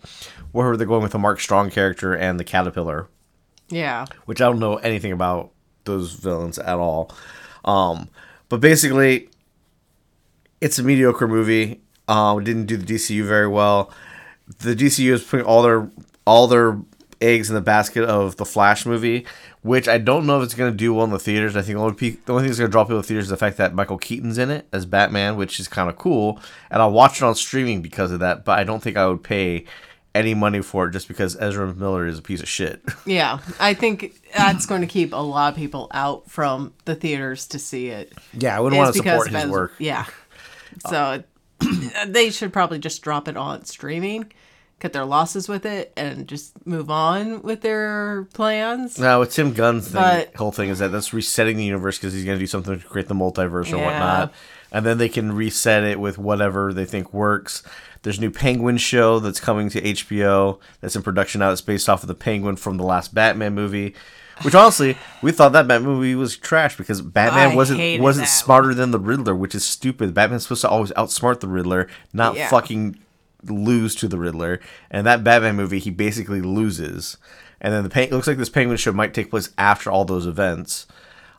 [0.51, 3.09] where they're going with the Mark Strong character and the Caterpillar
[3.71, 4.05] Yeah.
[4.27, 5.51] which I don't know anything about
[5.85, 7.11] those villains at all.
[7.65, 8.09] Um,
[8.49, 9.29] but basically,
[10.61, 11.81] it's a mediocre movie.
[12.09, 13.91] Um, didn't do the DCU very well.
[14.59, 15.89] The DCU is putting all their
[16.27, 16.79] all their
[17.23, 19.25] eggs in the basket of the Flash movie,
[19.63, 21.57] which I don't know if it's going to do well in the theaters.
[21.57, 23.27] I think the only, pe- the only thing that's going to draw people to theaters
[23.27, 26.41] is the fact that Michael Keaton's in it as Batman, which is kind of cool.
[26.71, 29.23] And I'll watch it on streaming because of that, but I don't think I would
[29.23, 29.65] pay
[30.15, 32.83] any money for it just because Ezra Miller is a piece of shit.
[33.07, 33.39] Yeah.
[33.59, 37.59] I think that's going to keep a lot of people out from the theaters to
[37.59, 38.13] see it.
[38.33, 39.73] yeah, I wouldn't want to support his Ezra- work.
[39.79, 40.05] Yeah.
[40.89, 41.23] So
[42.07, 44.33] they should probably just drop it on streaming,
[44.81, 48.99] cut their losses with it, and just move on with their plans.
[48.99, 52.15] No, with Tim Gunn's thing, But- whole thing is that that's resetting the universe because
[52.15, 53.85] he's going to do something to create the multiverse or Yeah.
[53.85, 54.35] whatnot,
[54.73, 57.63] and then they can reset it with whatever they think works.
[58.03, 61.49] There's a new Penguin show that's coming to HBO that's in production now.
[61.51, 63.95] That's based off of the Penguin from the last Batman movie,
[64.43, 68.33] which honestly we thought that Batman movie was trash because Batman I wasn't wasn't that
[68.33, 70.15] smarter than the Riddler, which is stupid.
[70.15, 72.49] Batman's supposed to always outsmart the Riddler, not Yeah.
[72.49, 72.99] fucking
[73.45, 74.61] lose to the Riddler.
[74.91, 77.17] And that Batman movie, he basically loses.
[77.61, 80.27] And then the it looks like this Penguin show might take place after all those
[80.27, 80.87] events.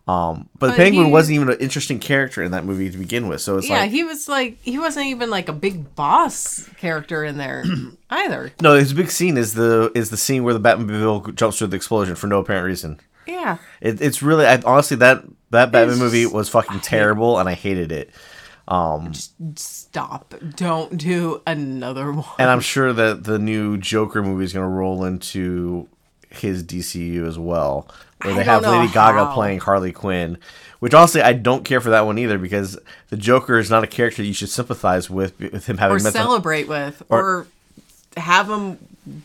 [0.06, 3.30] Um, but, the Penguin he- wasn't even an interesting character in that movie to begin
[3.30, 3.40] with.
[3.40, 7.24] So it's Yeah, like he was like he wasn't even like a big boss character
[7.24, 7.64] in there
[8.10, 8.52] either.
[8.62, 11.78] no, his big scene is the is the scene where the Batmobile jumps through the
[11.78, 13.00] explosion for no apparent reason.
[13.26, 13.58] Yeah.
[13.80, 17.92] It, it's really I, honestly that that Batman movie was fucking terrible, and I hated
[17.94, 18.10] it.
[18.68, 20.34] Um just stop.
[20.58, 22.26] Don't do another one.
[22.40, 25.88] And I'm sure that the new Joker movie is going to roll into
[26.30, 27.88] his DCU as well,
[28.24, 29.34] where they have Lady know Gaga how.
[29.34, 30.38] playing Harley Quinn.
[30.80, 32.78] Which honestly, I don't care for that one either because
[33.10, 36.22] the Joker is not a character you should sympathize with with him having or mental.
[36.22, 37.48] celebrate with or,
[38.18, 38.78] have him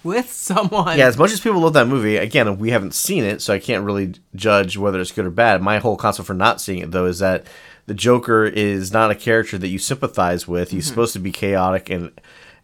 [0.03, 0.99] with someone.
[0.99, 3.59] Yeah, as much as people love that movie, again, we haven't seen it, so I
[3.59, 5.61] can't really judge whether it's good or bad.
[5.61, 7.45] My whole concept for not seeing it though is that
[7.87, 10.71] the Joker is not a character that you sympathize with.
[10.71, 10.91] He's mm-hmm.
[10.91, 12.13] supposed to be chaotic and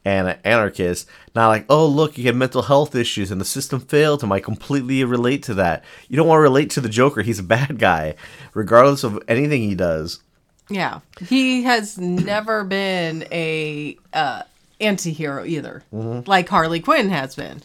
[0.05, 1.09] and an anarchist.
[1.35, 4.33] Not like, oh look, you have mental health issues and the system failed him.
[4.33, 5.85] I completely relate to that.
[6.09, 7.23] You don't want to relate to the Joker.
[7.23, 8.15] He's a bad guy,
[8.53, 10.21] regardless of anything he does.
[10.69, 11.01] Yeah.
[11.21, 14.43] He has never been a uh
[14.81, 15.83] anti-hero either.
[15.93, 16.29] Mm-hmm.
[16.29, 17.63] Like Harley Quinn has been.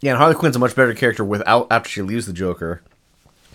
[0.00, 2.82] Yeah, and Harley Quinn's a much better character without after she leaves the Joker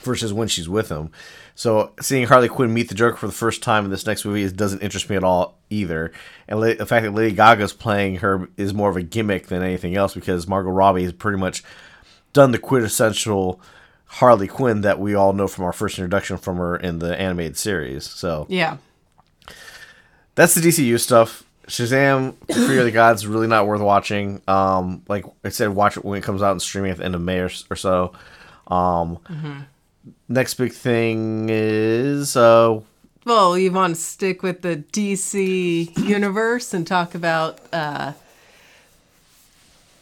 [0.04, 1.12] versus when she's with him.
[1.56, 4.42] So seeing Harley Quinn meet the Joker for the first time in this next movie
[4.42, 6.12] is, doesn't interest me at all either.
[6.48, 9.62] And la- the fact that Lady Gaga's playing her is more of a gimmick than
[9.62, 11.64] anything else because Margot Robbie has pretty much
[12.34, 13.62] done the quintessential
[14.06, 17.58] Harley Quinn that we all know from our first introduction from her in the animated
[17.58, 18.04] series.
[18.10, 18.78] So Yeah.
[20.36, 21.44] that's the DCU stuff.
[21.68, 24.42] Shazam, Fury of the Gods, really not worth watching.
[24.48, 27.16] Um, like I said, watch it when it comes out and streaming at the end
[27.16, 28.12] of May or, or so.
[28.68, 29.20] Um,
[30.28, 32.80] Next big thing is uh,
[33.26, 38.14] Well, you want to stick with the DC universe and talk about uh,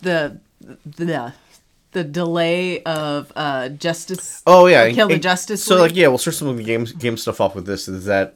[0.01, 0.39] the
[0.85, 1.33] the
[1.91, 4.41] the delay of uh, Justice.
[4.47, 5.63] oh yeah, Kill the and- Justice.
[5.63, 5.81] So League?
[5.91, 7.87] like yeah, we'll start some of the games game stuff off with this.
[7.87, 8.35] Is that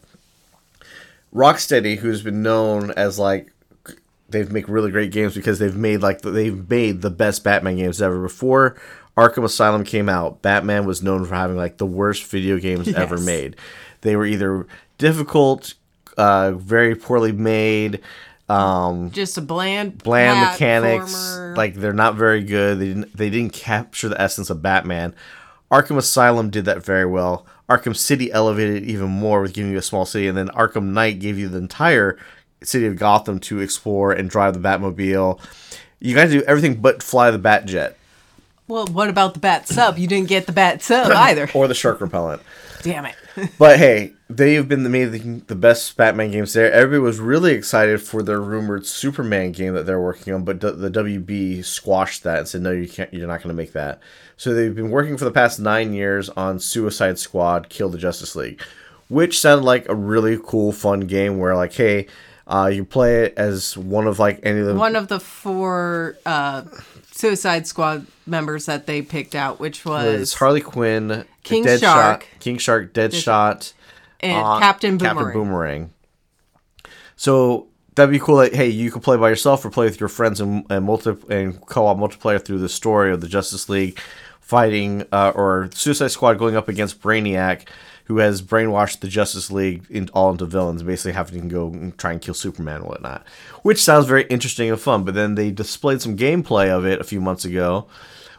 [1.34, 3.52] Rocksteady, who's been known as like
[4.30, 8.02] they've make really great games because they've made like they've made the best Batman games
[8.02, 8.22] ever.
[8.22, 8.76] Before
[9.18, 13.18] Arkham Asylum came out, Batman was known for having like the worst video games ever
[13.18, 13.56] made.
[14.02, 15.74] They were either difficult,
[16.18, 18.02] uh, very poorly made,
[18.50, 21.14] um, just a bland bland mechanics.
[21.16, 21.58] platformer.
[21.58, 22.80] Like they're not very good.
[22.80, 25.16] They didn't they didn't capture the essence of Batman.
[25.72, 27.46] Arkham Asylum did that very well.
[27.70, 31.20] Arkham City elevated even more with giving you a small city, and then Arkham Knight
[31.20, 32.20] gave you the entire
[32.62, 35.40] city of Gotham to explore and drive the Batmobile.
[36.00, 37.96] You guys do everything but fly the Batjet
[38.68, 39.98] Well, what about the bat sub?
[39.98, 41.50] You didn't get the bat sub either.
[41.54, 42.42] or the shark repellent.
[42.82, 43.16] Damn it.
[43.60, 46.72] But hey, they've been making the best Batman games there.
[46.72, 50.90] Everybody was really excited for their rumored Superman game that they're working on, but the
[50.90, 53.14] WB squashed that and said, "No, you can't.
[53.14, 54.00] You're not going to make that."
[54.38, 58.38] So they've been working for the past nine years on Suicide Squad: Kill the Justice
[58.38, 58.62] League,
[59.10, 62.08] which sounded like a really cool, fun game where, like, hey,
[62.48, 66.18] uh, you play it as one of like any of the One of the four
[66.26, 66.62] uh,
[67.16, 72.28] Suicide Squad members that they picked out, which was, was Harley Quinn, King Deadshot, Shark.
[72.40, 73.72] King Shark, Deadshot.
[74.20, 75.16] and uh, Captain Boomerang.
[75.18, 75.94] Captain Boomerang.
[77.16, 78.36] So that'd be cool.
[78.36, 81.16] Like, hey, you could play by yourself or play with your friends and and, multi-
[81.30, 83.98] and co-op multiplayer through the story of the Justice League
[84.42, 87.68] fighting uh, or Suicide Squad going up against Brainiac,
[88.06, 91.98] who has brainwashed the Justice League in, all into villains, basically having to go and
[91.98, 93.26] try and kill Superman and whatnot.
[93.64, 95.04] Which sounds very interesting and fun.
[95.04, 97.88] But then they displayed some gameplay of it a few months ago,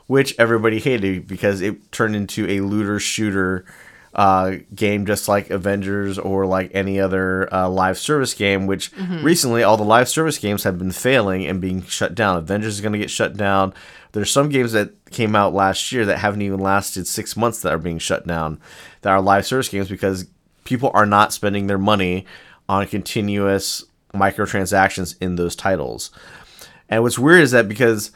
[0.06, 3.64] which everybody hated because it turned into a looter shooter
[4.16, 8.90] uh, game just like Avengers or like any other uh, live service game, which
[9.22, 12.38] recently all the live service games have been failing and being shut down.
[12.38, 13.74] Avengers is going to get shut down.
[14.12, 17.74] There's some games that came out last year that haven't even lasted six months that
[17.74, 18.58] are being shut down
[19.02, 20.26] that are live service games because
[20.64, 22.24] people are not spending their money
[22.70, 26.10] on continuous microtransactions in those titles.
[26.88, 28.12] And what's weird is that because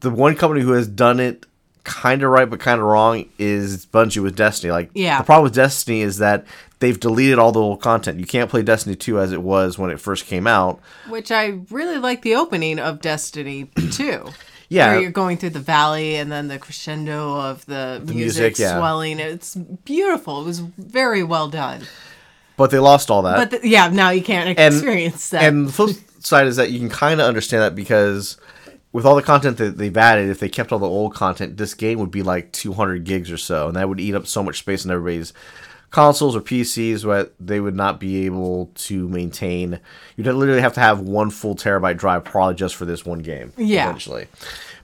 [0.00, 1.44] the one company who has done it
[1.84, 4.70] kind of right but kind of wrong is Bungie with Destiny.
[4.72, 5.18] Like, Yeah.
[5.18, 6.44] the problem with Destiny is that
[6.80, 8.18] they've deleted all the old content.
[8.18, 10.80] You can't play Destiny 2 as it was when it first came out.
[11.08, 14.24] Which I really like the opening of Destiny 2.
[14.70, 14.92] Yeah.
[14.92, 18.78] Where you're going through the valley and then the crescendo of the, music, music, yeah.
[18.78, 19.20] swelling.
[19.20, 20.40] It's beautiful.
[20.40, 21.82] It was very well done.
[22.56, 23.36] But they lost all that.
[23.36, 25.42] But th- yeah, now you can't and experience that.
[25.44, 28.38] And the flip side is that you can kind of understand that because
[28.94, 31.74] with all the content that they've added, if they kept all the old content, this
[31.74, 34.60] game would be like 200 gigs or so, and that would eat up so much
[34.60, 35.32] space in everybody's
[35.90, 39.80] consoles or PCs where they would not be able to maintain.
[40.16, 43.52] You'd literally have to have one full terabyte drive probably just for this one game.
[43.56, 43.88] Yeah.
[43.88, 44.28] Eventually.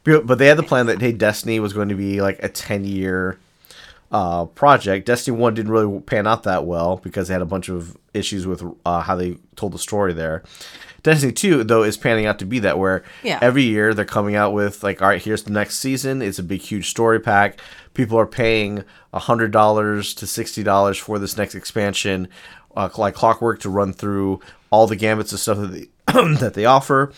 [0.03, 2.49] But but they had the plan that hey, Destiny was going to be like a
[2.49, 3.39] 10 year
[4.11, 5.07] uh, project.
[5.07, 8.45] Destiny One didn't really pan out that well because they had a bunch of issues
[8.45, 10.43] with uh, how they told the story there.
[11.03, 13.39] Destiny Two though is panning out to be that where Yeah.
[13.43, 16.23] every year they're coming out with like all right here's the next season.
[16.23, 17.61] It's a big huge story pack.
[17.95, 22.29] People are paying hundred dollars to sixty dollars for this next expansion,
[22.77, 25.89] uh, like clockwork to run through all the gambits of stuff that they
[26.39, 27.13] that they offer.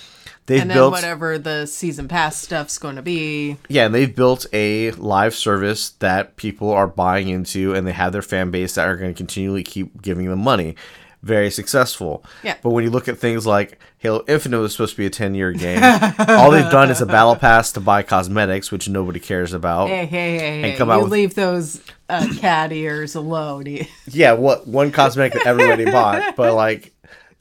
[0.46, 3.58] They've and then built whatever the season pass stuff's going to be.
[3.68, 8.12] yeah, and they've built a live service that people are buying into, and they have
[8.12, 10.74] their fan base that are going to continually keep giving them money.
[11.22, 12.24] Very successful.
[12.42, 12.56] Yeah.
[12.62, 15.34] But when you look at things like Halo Infinite was supposed to be a 10
[15.36, 15.80] year game,
[16.28, 19.88] all they've done is a battle pass to buy cosmetics, which nobody cares about.
[19.88, 20.76] Hey, hey, hey, hey.
[20.76, 23.62] come you out with- leave those uh, cat ears alone.
[24.08, 26.91] Yeah, what one cosmetic that everybody bought, but like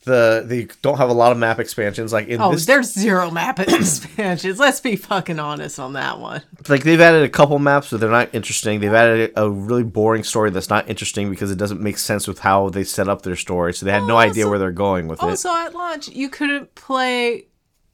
[0.03, 2.11] the they don't have a lot of map expansions.
[2.11, 4.57] Like in Oh, this there's zero map expansions.
[4.59, 6.41] Let's be fucking honest on that one.
[6.69, 8.79] like they've added a couple maps, but they're not interesting.
[8.79, 12.39] They've added a really boring story that's not interesting because it doesn't make sense with
[12.39, 13.73] how they set up their story.
[13.73, 15.25] So they had no idea where they're going with it.
[15.25, 17.45] Also, at launch, you couldn't play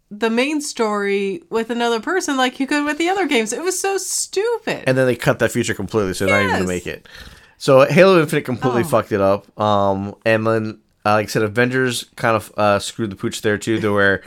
[0.10, 3.52] the main story with another person like you could with the other games.
[3.52, 4.86] It was so stupid.
[4.88, 7.06] And then they cut that feature completely, so they're not even gonna make it.
[7.58, 8.88] So Halo Infinite completely Oh.
[8.88, 9.60] fucked it up.
[9.60, 13.58] Um, and then uh, like I said, Avengers kind of uh, screwed the pooch there
[13.58, 14.24] too, to where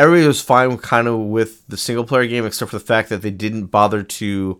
[0.00, 3.22] everybody was fine kind of with the single player game, except for the fact that
[3.22, 4.58] they didn't bother to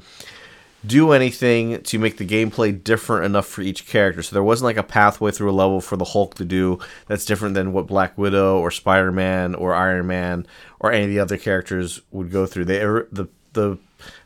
[0.87, 4.23] do anything to make the gameplay different enough for each character.
[4.23, 7.25] So there wasn't like a pathway through a level for the Hulk to do that's
[7.25, 10.47] different than what Black Widow or Spider Man or Iron Man
[10.79, 12.67] or any of the other characters would go through.
[12.67, 13.79] They the the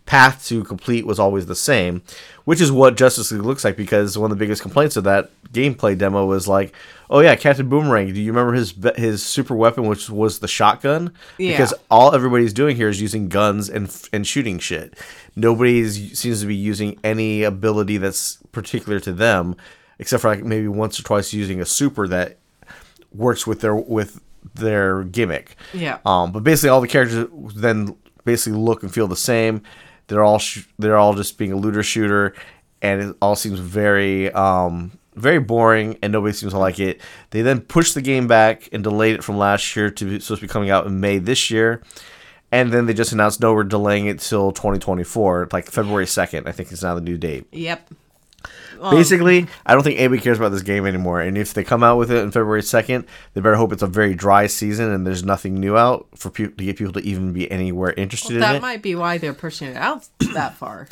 [0.04, 2.02] path to complete was always the same,
[2.44, 3.76] which is what Justice League looks like.
[3.76, 6.74] Because one of the biggest complaints of that gameplay demo was like,
[7.10, 8.12] "Oh yeah, Captain Boomerang.
[8.12, 11.12] Do you remember his his super weapon, which was the shotgun?
[11.38, 11.52] Yeah.
[11.52, 14.98] Because all everybody's doing here is using guns and and shooting shit.
[15.36, 19.56] Nobody seems to be using any ability that's particular to them,
[19.98, 22.38] except for like maybe once or twice using a super that
[23.14, 24.20] works with their with
[24.54, 25.56] their gimmick.
[25.72, 25.98] Yeah.
[26.04, 29.62] Um, but basically, all the characters then basically look and feel the same.
[30.12, 32.34] They're all sh- they're all just being a looter shooter,
[32.82, 37.00] and it all seems very um very boring, and nobody seems to like it.
[37.30, 40.40] They then pushed the game back and delayed it from last year to be supposed
[40.42, 41.82] to be coming out in May this year.
[42.50, 46.52] And then they just announced, no, we're delaying it till 2024, like February 2nd, I
[46.52, 47.46] think is now the new date.
[47.50, 47.88] yep.
[48.90, 51.20] Basically, I don't think anybody cares about this game anymore.
[51.20, 53.86] And if they come out with it on February second, they better hope it's a
[53.86, 57.32] very dry season and there's nothing new out for people to get people to even
[57.32, 58.40] be anywhere interested in it.
[58.40, 60.88] That might be why they're pushing it out that far.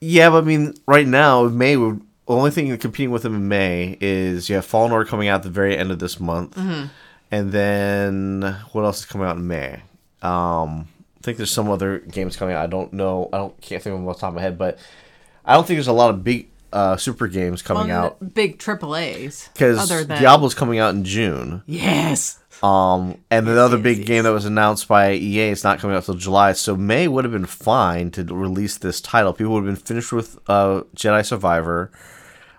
[0.00, 2.00] Yeah, but I mean, right now, May would.
[2.26, 5.36] The only thing competing with them in May is you have Fallen Order coming out
[5.36, 9.48] at the very end of this month, and then what else is coming out in
[9.48, 9.82] May?
[10.22, 10.86] Um,
[11.18, 12.62] I think there's some other games coming out.
[12.62, 13.28] I don't know.
[13.32, 14.78] I don't can't think of them off the top of my head, but
[15.44, 18.96] I don't think there's a lot of big uh, super games coming out big triple
[18.96, 19.48] A's.
[19.52, 21.62] because other than Diablo's coming out in June.
[21.66, 24.06] yes, Um, and the other yes, big yes.
[24.06, 27.24] game that was announced by EA is not coming out till July, so May would
[27.24, 29.32] have been fine to release this title.
[29.32, 31.90] People would have been finished with uh, Jedi Survivor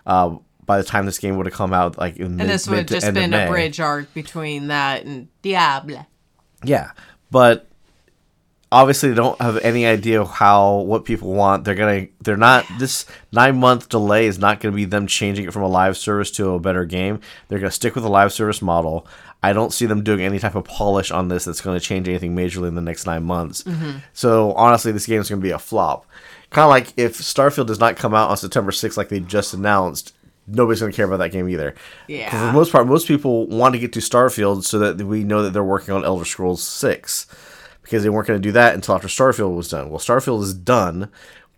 [0.04, 2.68] uh, by the time this game would have come out, like in mid, and this
[2.68, 6.06] would have just been a bridge arc between that and Diablo.
[6.64, 6.90] Yeah,
[7.30, 7.68] but
[8.72, 11.64] obviously they don't have any idea how what people want.
[11.64, 15.52] They're gonna they're not this nine month delay is not gonna be them changing it
[15.52, 17.20] from a live service to a better game.
[17.48, 19.06] They're gonna stick with the live service model.
[19.44, 22.08] I don't see them doing any type of polish on this that's going to change
[22.08, 23.64] anything majorly in the next nine months.
[23.64, 23.98] Mm-hmm.
[24.12, 26.06] So honestly, this game is going to be a flop.
[26.50, 29.52] Kind of like if Starfield does not come out on September 6th, like they just
[29.52, 30.14] announced,
[30.46, 31.74] nobody's going to care about that game either.
[32.06, 32.30] Yeah.
[32.30, 35.42] For the most part, most people want to get to Starfield so that we know
[35.42, 37.26] that they're working on Elder Scrolls 6
[37.92, 39.90] because they weren't going to do that until after Starfield was done.
[39.90, 41.10] Well, Starfield is done.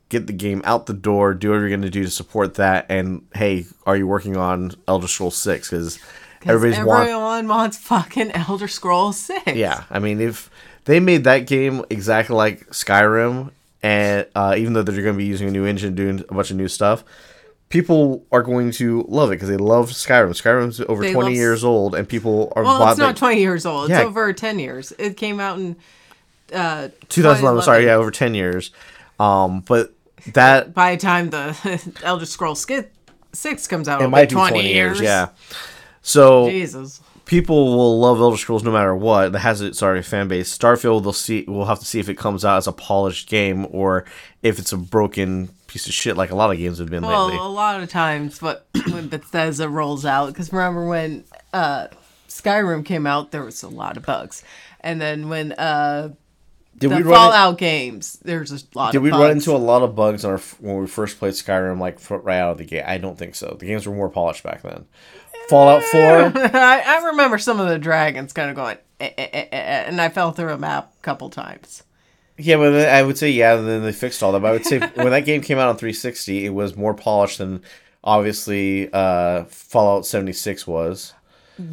[0.09, 2.87] Get the game out the door, do what you're going to do to support that,
[2.88, 5.70] and hey, are you working on Elder Scrolls 6?
[5.70, 6.01] Because
[6.44, 9.55] everybody's want Everyone wants fucking Elder Scrolls 6.
[9.55, 10.51] yeah, I mean, if
[10.87, 15.27] they made that game exactly like Skyrim, and uh, even though they're going to be
[15.27, 17.05] using a new engine, doing a bunch of new stuff,
[17.68, 20.31] people are going to love it because they love Skyrim.
[20.31, 23.64] Skyrim's over They twenty love years old, and people are Well, it's not 20 years
[23.64, 23.88] old.
[23.88, 24.92] It's over 10 years.
[24.99, 25.77] It came out in
[26.52, 27.62] uh, 2011.
[27.62, 28.70] Sorry, yeah, over ten years.
[29.18, 29.92] Um, but
[30.33, 32.88] that By the time the Elder Scrolls Sk-
[33.33, 35.00] 6 comes out, it might be be 20, years.
[35.00, 35.28] Yeah.
[36.02, 37.00] So Jesus.
[37.24, 39.33] people will love Elder Scrolls no matter what.
[39.33, 40.57] That has its already fan base.
[40.57, 41.44] Starfield, they'll see.
[41.48, 44.04] We'll have to see if it comes out as a polished game or
[44.42, 47.26] if it's a broken piece of shit, like a lot of games have been Well,
[47.26, 47.40] lately.
[47.40, 51.88] a lot of times, but when Bethesda rolls out, because remember when uh,
[52.28, 54.44] Skyrim came out, there was a lot of bugs,
[54.80, 56.11] and then when uh,
[56.78, 57.14] Did the we run?
[57.14, 58.92] Fallout games, there's a lot.
[58.92, 59.20] Did we bugs.
[59.20, 62.38] run into a lot of bugs on our, when we first played Skyrim, like right
[62.38, 62.84] out of the gate?
[62.84, 63.56] I don't think so.
[63.58, 64.87] The games were more polished back then.
[65.48, 66.32] Fallout Four.
[66.34, 69.84] I, I remember some of the dragons kind of going, eh, eh, eh, eh, eh,
[69.87, 71.82] and I fell through a map a couple times.
[72.37, 73.56] Yeah, but I would say yeah.
[73.56, 74.40] Then they fixed all that.
[74.40, 77.38] But I would say when that game came out on 360, it was more polished
[77.38, 77.62] than
[78.02, 81.14] obviously uh, Fallout 76 was,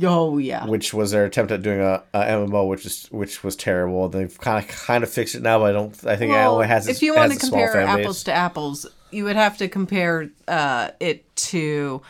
[0.03, 0.65] Oh yeah.
[0.65, 4.09] which was their attempt at doing a, a MMO, which is which was terrible.
[4.09, 6.05] They've kind of kind of fixed it now, but I don't.
[6.05, 6.87] I think it only has.
[6.87, 11.35] if you want to compare apples to apples, you would have to compare uh, it
[11.35, 12.01] to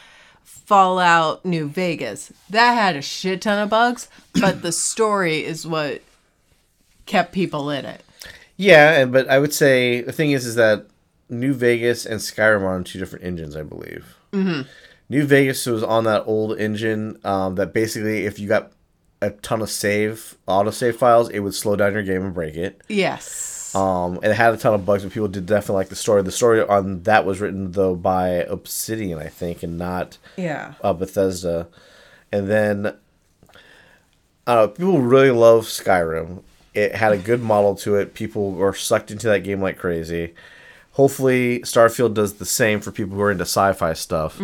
[0.43, 2.31] Fallout New Vegas.
[2.49, 6.01] That had a shit ton of bugs, but the story is what
[7.05, 8.03] kept people in it.
[8.57, 10.85] Yeah, and but I would say the thing is, is that
[11.29, 14.15] New Vegas and Skyrim are on two different engines, I believe.
[14.33, 14.61] Mm-hmm.
[15.11, 18.71] New Vegas was on that old engine um, that basically, if you got
[19.21, 22.79] a ton of save autosave files, it would slow down your game and break it.
[22.87, 23.75] Yes.
[23.75, 26.23] Um, and it had a ton of bugs, but people did definitely like the story.
[26.23, 30.75] The story on that was written though by Obsidian, I think, and not yeah.
[30.81, 31.67] uh, Bethesda.
[32.31, 32.95] And then
[34.47, 36.41] uh, people really love Skyrim.
[36.73, 38.13] It had a good model to it.
[38.13, 40.35] People were sucked into that game like crazy.
[40.91, 44.39] Hopefully, Starfield does the same for people who are into sci-fi stuff.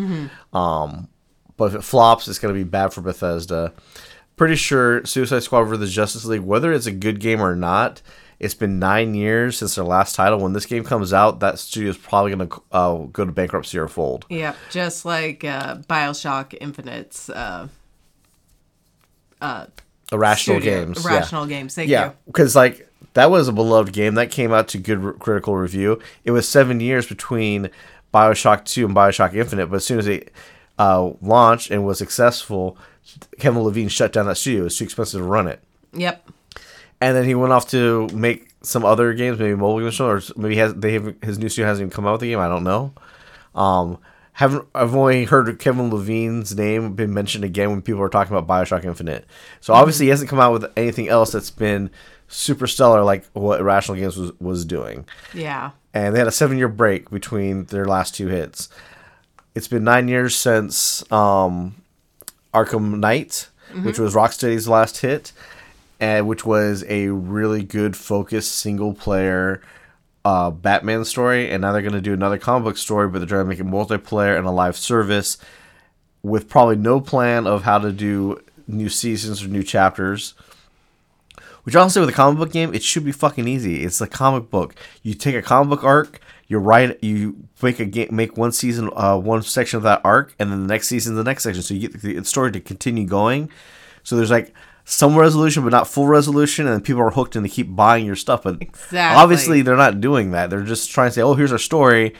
[0.54, 1.08] Um,
[1.58, 3.74] but if it flops, it's going to be bad for Bethesda.
[4.38, 5.92] Pretty sure Suicide Squad vs.
[5.94, 8.02] Justice League, whether it's a good game or not,
[8.40, 10.40] it's been nine years since their last title.
[10.40, 13.80] When this game comes out, that studio is probably going to uh, go to bankruptcy
[13.80, 14.26] or fold.
[14.30, 14.56] Yep.
[14.70, 17.68] Just like uh, Bioshock Infinite's uh,
[20.12, 20.86] Irrational studio.
[20.86, 21.12] Games, yeah.
[21.12, 21.76] Irrational Games.
[21.76, 22.14] Thank Yeah, you.
[22.28, 22.87] because like
[23.18, 26.00] that was a beloved game that came out to good r- critical review.
[26.24, 27.70] It was seven years between
[28.14, 30.32] Bioshock Two and Bioshock Infinite, but as soon as it
[30.78, 32.78] uh, launched and was successful,
[33.40, 34.62] Kevin Levine shut down that studio.
[34.62, 35.60] It was too expensive to run it,
[35.94, 36.30] Yep.
[37.02, 40.56] and then he went off to make some other games, maybe mobile games, or maybe
[40.58, 42.40] has they have his new studio hasn't even come out with the game.
[42.40, 42.94] I don't know.
[43.56, 43.98] Um,
[44.34, 48.48] haven't I've only heard Kevin Levine's name been mentioned again when people are talking about
[48.48, 49.26] Bioshock Infinite.
[49.62, 51.90] So obviously he hasn't come out with anything else that's been
[52.28, 55.06] super stellar like what Irrational Games was was doing.
[55.34, 55.72] Yeah.
[55.94, 58.70] And they had a seven year break between their last two hits.
[59.56, 61.76] It's been nine years since um,
[62.54, 63.50] Arkham Knight,
[63.82, 65.32] which was Rocksteady's last hit,
[66.00, 69.62] and which was a really good focused single player
[70.24, 73.28] uh, Batman story, and now they're going to do another comic book story, but they're
[73.28, 75.38] trying to make it multiplayer and a live service
[76.22, 80.34] with probably no plan of how to do new seasons or new chapters.
[81.68, 83.84] Which honestly, with a comic book game, it should be fucking easy.
[83.84, 84.74] It's a comic book.
[85.04, 88.90] You take a comic book arc, you write, you make a game, make one season,
[88.96, 91.62] uh, one section of that arc, and then the next season, the next section.
[91.62, 93.50] So you get the story to continue going.
[94.04, 94.54] So there's like
[94.86, 98.06] some resolution, but not full resolution, and then people are hooked and they keep buying
[98.06, 98.44] your stuff.
[98.44, 99.00] But Exactly.
[99.22, 100.50] obviously, they're not doing that.
[100.50, 102.14] They're just trying to say, "Oh, here's our story."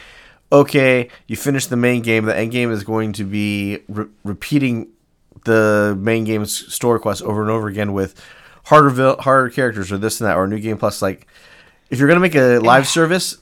[0.52, 2.26] Okay, you finish the main game.
[2.26, 4.90] The end game is going to be re- repeating
[5.46, 8.14] the main game's story quest over and over again with
[8.68, 11.02] harder vil- harder characters or this and that or a new game plus.
[11.02, 11.26] Like,
[11.90, 13.38] if you're gonna make a live service,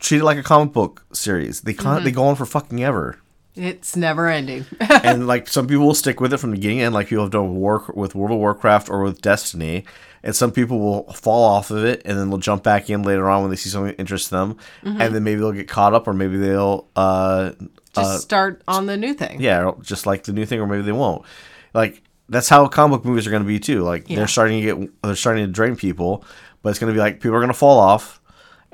[0.00, 1.60] treat it like a comic book series.
[1.60, 2.04] They can't.
[2.04, 2.16] They mm-hmm.
[2.16, 3.18] go on for fucking ever
[3.54, 4.64] It's never ending.
[4.80, 7.32] and like some people will stick with it from the beginning, and like people have
[7.32, 9.84] done war with World of Warcraft or with Destiny,
[10.22, 13.28] and some people will fall off of it and then they'll jump back in later
[13.28, 15.02] on when they see something that interests them, mm-hmm.
[15.02, 17.50] and then maybe they'll get caught up, or maybe they'll uh,
[17.94, 19.38] Just uh, start on the new thing.
[19.38, 21.26] yeah, just like the new thing, or maybe they won't.
[21.74, 23.82] Like that's how comic book movies are going to be too.
[23.82, 24.16] Like Yeah.
[24.16, 26.24] they're starting to get they're starting to drain people,
[26.62, 28.20] but it's going to be like people are going to fall off.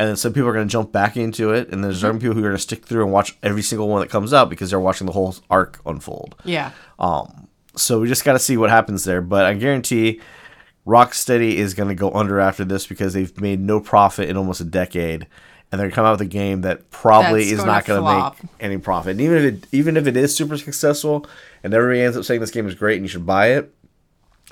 [0.01, 2.01] And then some people are going to jump back into it, and there's Mm-hmm.
[2.03, 4.33] certain people who are going to stick through and watch every single one that comes
[4.33, 6.37] out because they're watching the whole arc unfold.
[6.45, 6.71] Yeah.
[7.01, 9.21] Um, so we just got to see what happens there.
[9.21, 10.21] But I guarantee
[10.87, 14.61] Rocksteady is going to go under after this because they've made no profit in almost
[14.61, 15.27] a decade,
[15.71, 17.99] and they're to come out with a game that probably That's is gonna not going
[17.99, 18.43] to flop.
[18.43, 19.13] make any profit.
[19.13, 21.27] And even if it even if it is super successful,
[21.63, 23.73] and everybody ends up saying this game is great and you should buy it,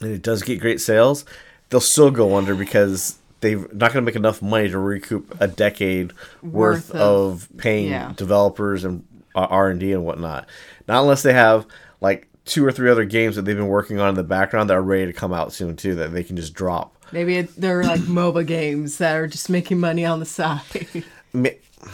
[0.01, 1.25] and it does get great sales,
[1.71, 5.47] they'll still go under because they're not going to make enough money to recoup a
[5.49, 6.13] decade
[6.43, 8.13] worth, Worth of, of- paying yeah.
[8.17, 9.05] developers and
[9.35, 10.47] uh, R and D and whatnot.
[10.89, 11.67] Not unless they have
[12.01, 14.75] like two or three other games that they've been working on in the background that
[14.77, 16.96] are ready to come out soon too that they can just drop.
[17.13, 20.63] Maybe it, they're like MOBA games that are just making money on the side.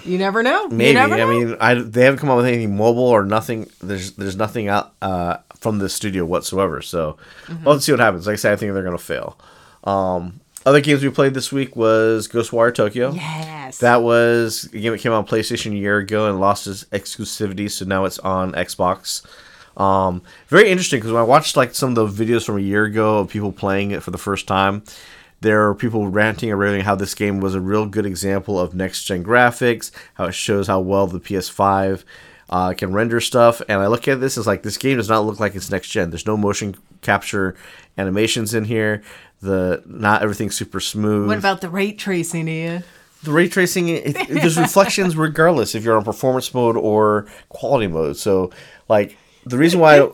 [0.04, 0.68] You never know.
[0.68, 3.68] Maybe never I mean I they haven't come up with anything mobile or nothing.
[3.82, 6.80] There's there's nothing out uh, from the studio whatsoever.
[6.80, 7.64] So Mm-hmm.
[7.64, 8.26] well, let's see what happens.
[8.26, 9.38] Like I said, I think they're gonna fail.
[9.84, 13.10] Um, other games we played this week was Ghostwire Tokyo.
[13.12, 13.78] yes.
[13.78, 16.84] That was a game that came out on PlayStation a year ago and lost its
[16.84, 19.26] exclusivity, so now it's on Xbox.
[19.76, 22.84] Um, very interesting because when I watched like some of the videos from a year
[22.84, 24.82] ago of people playing it for the first time,
[25.40, 28.74] there are people ranting and raving how this game was a real good example of
[28.74, 32.04] next gen graphics, how it shows how well the PS5
[32.48, 33.60] uh, can render stuff.
[33.68, 35.88] And I look at this as like this game does not look like it's next
[35.88, 36.10] gen.
[36.10, 37.56] There's no motion capture
[37.98, 39.02] animations in here.
[39.40, 42.84] The not everything's super smooth what about the ray tracing, Ian?
[43.22, 47.86] the ray tracing it, it, there's reflections regardless if you're on performance mode or quality
[47.86, 48.50] mode so
[48.88, 49.16] like
[49.46, 50.08] the reason why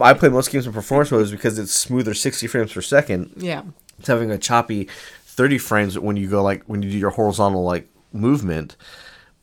[0.00, 3.32] i play most games in performance mode is because it's smoother 60 frames per second
[3.36, 3.62] Yeah.
[3.98, 4.88] it's having a choppy
[5.24, 8.76] 30 frames when you go like when you do your horizontal like movement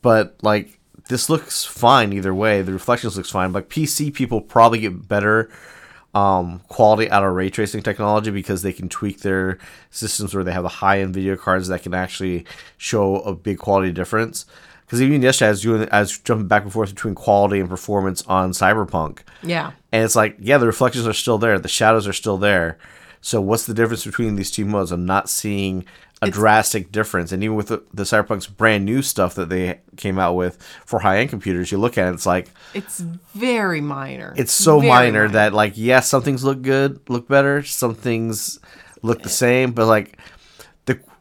[0.01, 0.79] but like
[1.09, 5.49] this looks fine either way the reflections looks fine like pc people probably get better
[6.13, 9.57] um, quality out of ray tracing technology because they can tweak their
[9.91, 12.45] systems where they have the high end video cards that can actually
[12.77, 14.45] show a big quality difference.
[14.85, 17.67] Because even yesterday, I was doing, I was jumping back and forth between quality and
[17.69, 19.71] performance on Cyberpunk, Yeah.
[19.91, 22.77] and it's like, yeah, the reflections are still there, the shadows are still there.
[23.21, 24.91] So what's the difference between these two modes?
[24.91, 25.85] I'm not seeing
[26.21, 27.31] a drastic difference.
[27.31, 30.99] And even with the, the Cyberpunk's brand new stuff that they came out with for
[30.99, 34.33] high end computers, you look at it, it's like It's very minor.
[34.37, 38.59] it's so Very minor, that like yes, some things look good, look better, some things
[39.01, 40.17] look the same, but like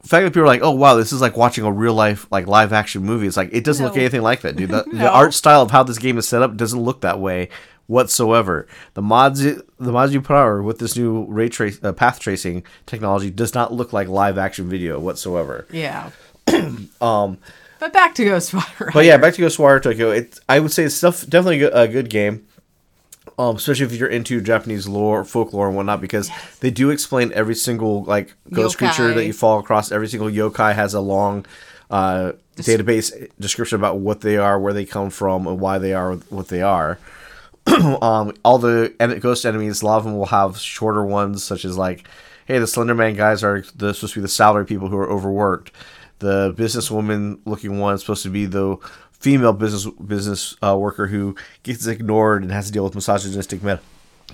[0.05, 2.27] the fact that people are like, oh wow, this is like watching a real life
[2.31, 3.27] like live action movie.
[3.27, 4.69] It's like it doesn't look anything like that, dude.
[4.69, 7.49] The, the art style of how this game is set up doesn't look that way
[7.87, 8.67] whatsoever.
[8.93, 12.65] The mods, the mods you put out with this new ray trace uh, path tracing
[12.85, 15.67] technology does not look like live action video whatsoever.
[15.71, 16.11] yeah.
[17.01, 17.39] um.
[17.81, 18.93] But back to Ghostwire.
[18.93, 20.11] But yeah, back to Ghostwire Tokyo.
[20.11, 22.47] It I would say it's stuff definitely a good game.
[23.37, 26.31] Um, especially if you're into Japanese lore, folklore, and whatnot, because
[26.61, 29.91] they do explain every single like ghost creature that you fall across.
[29.91, 31.45] Every single yokai has a long
[31.91, 36.15] uh, database description about what they are, where they come from, and why they are
[36.15, 36.99] what they are.
[38.03, 41.65] um, all the en- ghost enemies, a lot of them will have shorter ones, such
[41.65, 42.07] as like,
[42.47, 45.73] hey, the Slenderman guys are the, supposed to be the salary people who are overworked.
[46.19, 48.77] The businesswoman looking one is supposed to be the
[49.25, 53.79] female business business uh, worker who gets ignored and has to deal with misogynistic men,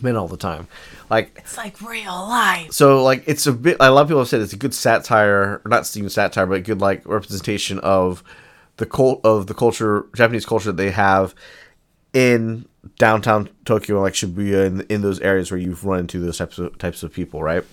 [0.02, 0.66] men all the time.
[1.08, 2.72] Like It's like real life.
[2.72, 5.60] so like it's a bit a lot of people have said it's a good satire
[5.64, 8.24] or not even satire but a good like representation of
[8.78, 11.34] the cult of the culture japanese culture that they have
[12.12, 12.66] in
[12.98, 16.76] downtown tokyo like shibuya in, in those areas where you've run into those types of
[16.78, 17.64] types of people right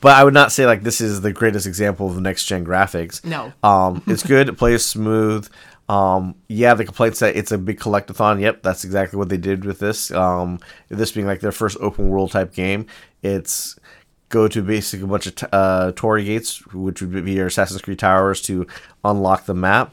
[0.00, 3.22] but I would not say like this is the greatest example of next gen graphics.
[3.22, 3.52] No.
[3.62, 4.48] Um, it's good.
[4.48, 5.46] It plays smooth.
[5.90, 8.40] Um, yeah, the complaints that it's a big collectathon.
[8.40, 10.12] Yep, that's exactly what they did with this.
[10.12, 12.86] Um, this being like their first open world type game.
[13.22, 13.76] It's
[14.28, 17.82] go to basically a bunch of t- uh, Torii gates, which would be your Assassin's
[17.82, 18.68] Creed towers, to
[19.04, 19.92] unlock the map.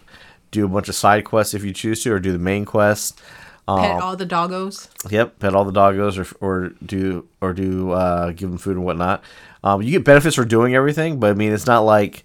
[0.51, 3.19] Do a bunch of side quests if you choose to, or do the main quest.
[3.67, 4.89] Pet all the doggos.
[5.11, 8.85] Yep, pet all the doggos, or or do or do uh, give them food and
[8.85, 9.23] whatnot.
[9.63, 12.23] Um, you get benefits for doing everything, but I mean, it's not like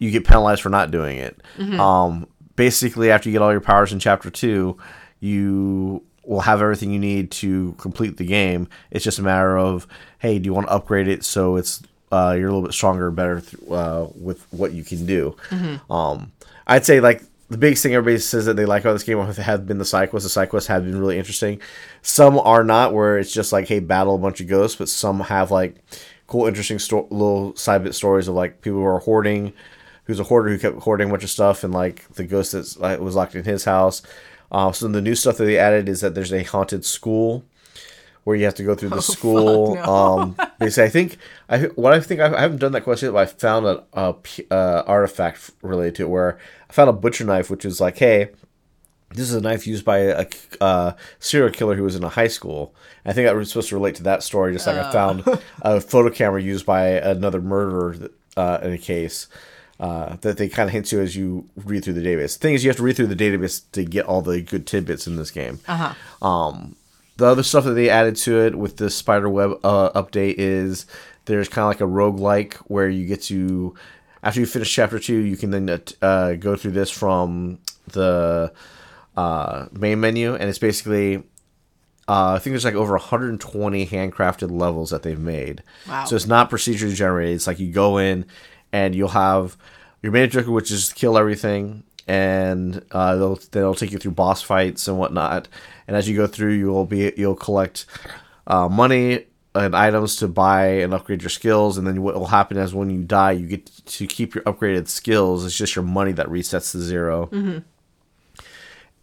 [0.00, 1.40] you get penalized for not doing it.
[1.80, 2.26] Um,
[2.56, 4.76] basically, after you get all your powers in chapter two,
[5.20, 8.68] you will have everything you need to complete the game.
[8.90, 9.86] It's just a matter of,
[10.18, 11.82] hey, do you want to upgrade it so it's
[12.12, 15.36] uh, you're a little bit stronger, better th- uh, with what you can do.
[15.90, 16.32] Um,
[16.66, 19.66] I'd say like the biggest thing everybody says that they like about this game have
[19.66, 20.24] been the side quests.
[20.24, 21.60] The side quests have been really interesting.
[22.02, 25.20] Some are not, where it's just like, hey, battle a bunch of ghosts, but some
[25.20, 25.76] have like
[26.26, 29.52] cool, interesting sto- little side bit stories of like people who are hoarding,
[30.06, 32.76] who's a hoarder who kept hoarding a bunch of stuff, and like the ghost that
[32.80, 34.02] like, was locked in his house.
[34.50, 37.44] Uh, so the new stuff that they added is that there's a haunted school
[38.24, 39.76] where you have to go through the school.
[39.76, 39.92] fuck no.
[39.92, 43.18] Um, basically, I think I what I think I, I haven't done that question, but
[43.18, 44.14] I found an a,
[44.50, 46.38] uh, artifact related to it where
[46.68, 48.30] I found a butcher knife, which is like, hey,
[49.10, 50.26] this is a knife used by a
[50.60, 52.74] uh, serial killer who was in a high school.
[53.04, 55.22] I think that was supposed to relate to that story, just like I found
[55.62, 59.28] a photo camera used by another murderer uh, in a case.
[59.78, 62.32] Uh, that they kind of hint to as you read through the database.
[62.32, 64.66] The thing is, you have to read through the database to get all the good
[64.66, 65.60] tidbits in this game.
[65.68, 66.26] Uh huh.
[66.26, 66.76] Um,
[67.16, 70.86] the other stuff that they added to it with the spider web uh, update is
[71.26, 73.74] there's kind of like a roguelike where you get to
[74.22, 77.58] after you finish chapter two you can then uh, go through this from
[77.88, 78.52] the
[79.16, 81.22] uh, main menu and it's basically
[82.08, 85.64] uh, I think there's like over 120 handcrafted levels that they've made.
[85.88, 86.04] Wow.
[86.04, 87.34] So it's not procedurally generated.
[87.34, 88.26] It's like you go in
[88.76, 89.56] and you'll have
[90.02, 94.42] your main objective, which is kill everything, and uh, they'll they'll take you through boss
[94.42, 95.48] fights and whatnot.
[95.88, 97.86] And as you go through, you'll be you'll collect
[98.46, 99.24] uh, money
[99.54, 101.78] and items to buy and upgrade your skills.
[101.78, 104.88] And then what will happen is when you die, you get to keep your upgraded
[104.88, 105.46] skills.
[105.46, 107.30] It's just your money that resets to 0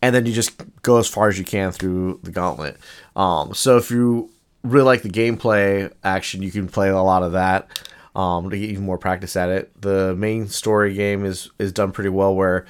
[0.04, 2.78] and then you just go as far as you can through the gauntlet.
[3.16, 4.30] Um, so if you
[4.62, 7.70] really like the gameplay action, you can play a lot of that
[8.16, 9.82] um, to get even more practice at it.
[9.82, 12.36] The main story game is is done pretty well.
[12.36, 12.66] Where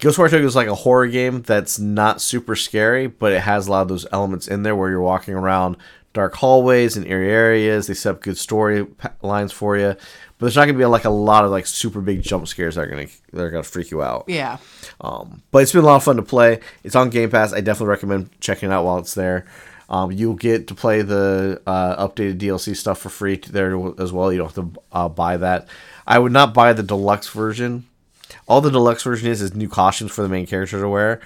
[0.00, 3.70] Ghostwire Tokyo is like a horror game that's not super scary, but it has a
[3.70, 5.76] lot of those elements in there where you're walking around
[6.12, 7.86] dark hallways and eerie areas.
[7.86, 8.86] They set up good story
[9.22, 9.98] lines for you, but
[10.38, 12.86] there's not gonna be like a lot of like super big jump scares that are
[12.86, 14.24] gonna that are gonna freak you out.
[14.26, 14.58] Yeah.
[15.00, 16.60] Um, but it's been a lot of fun to play.
[16.82, 17.52] It's on Game Pass.
[17.52, 19.44] I definitely recommend checking it out while it's there.
[19.88, 24.32] Um, you'll get to play the uh, updated DLC stuff for free there as well.
[24.32, 25.68] You don't have to uh, buy that.
[26.06, 27.86] I would not buy the deluxe version.
[28.46, 31.20] All the deluxe version is is new costumes for the main character to wear.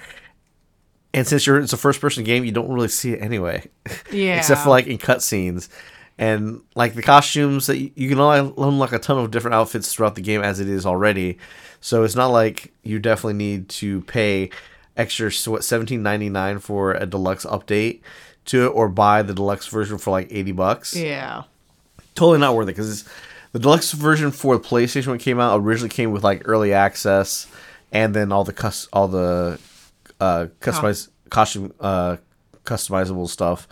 [1.13, 3.67] And since you're it's a first person game, you don't really see it anyway.
[4.11, 4.37] Yeah.
[4.37, 5.69] Except for like in cutscenes.
[6.17, 10.15] And like the costumes that you, you can unlock a ton of different outfits throughout
[10.15, 11.37] the game as it is already.
[11.79, 14.49] So it's not like you definitely need to pay
[14.97, 18.01] extra so what seventeen ninety nine for a deluxe update
[18.49, 21.43] to it or buy the deluxe version for like eighty bucks Yeah.
[22.15, 23.05] totally not worth it because
[23.51, 26.73] the deluxe version for the PlayStation when it came out originally came with like early
[26.73, 27.47] access
[27.91, 29.59] and then all the cus- all the
[30.19, 32.17] uh customized costume uh
[32.65, 33.67] customizable stuff.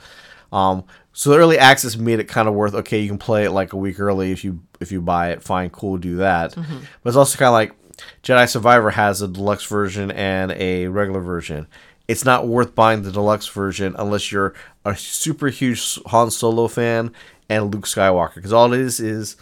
[0.51, 3.51] Um so the early access made it kind of worth okay, you can play it
[3.51, 6.55] like a week early if you if you buy it, fine, cool, do that.
[6.55, 7.73] But it's also kind of like
[8.23, 11.65] Jedi Survivor has a deluxe version and a regular version.
[12.07, 14.53] It's not worth buying the deluxe version unless you're
[14.85, 17.11] a super huge Han Solo fan
[17.49, 19.35] and Luke Skywalker because all it is is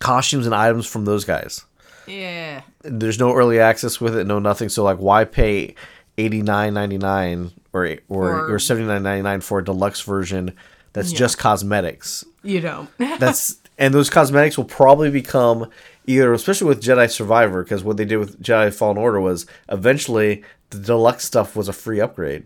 [0.00, 1.64] costumes and items from those guys.
[2.06, 2.62] Yeah.
[2.82, 4.68] There's no early access with it, no nothing.
[4.68, 5.74] So like, why pay
[6.18, 10.02] eighty nine ninety nine or or For- or seventy nine ninety nine for a deluxe
[10.02, 10.54] version
[10.92, 12.24] that's just cosmetics?
[12.42, 12.90] You don't.
[13.18, 15.70] That's and those cosmetics will probably become
[16.06, 20.44] either, especially with Jedi Survivor, because what they did with Jedi Fallen Order was eventually
[20.78, 22.44] the deluxe stuff was a free upgrade.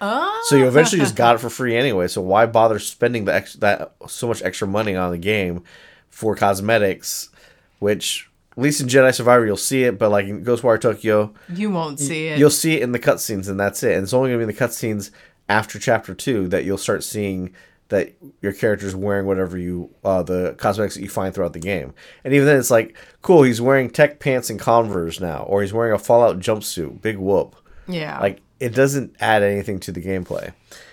[0.00, 0.42] oh.
[0.48, 2.08] So you eventually just got it for free anyway.
[2.08, 5.62] So why bother spending the ex- that so much extra money on the game
[6.08, 7.30] for cosmetics,
[7.78, 11.70] which at least in Jedi Survivor you'll see it, but like in Ghostwire Tokyo, You
[11.70, 12.38] won't see it.
[12.38, 13.94] you'll see it in the cutscenes, and that's it.
[13.94, 15.10] And it's only gonna be in the cutscenes
[15.48, 17.54] after Chapter Two that you'll start seeing
[17.88, 21.92] that your character's wearing whatever you uh, the cosmetics that you find throughout the game.
[22.24, 23.42] And even then, it's like cool.
[23.42, 27.00] He's wearing tech pants and Converse now, or he's wearing a Fallout jumpsuit.
[27.02, 27.56] Big whoop.
[27.92, 28.18] Yeah.
[28.20, 30.52] Like it doesn't add anything to the gameplay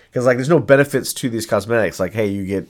[0.10, 2.00] because like there's no benefits to these cosmetics.
[2.00, 2.68] Like hey, you get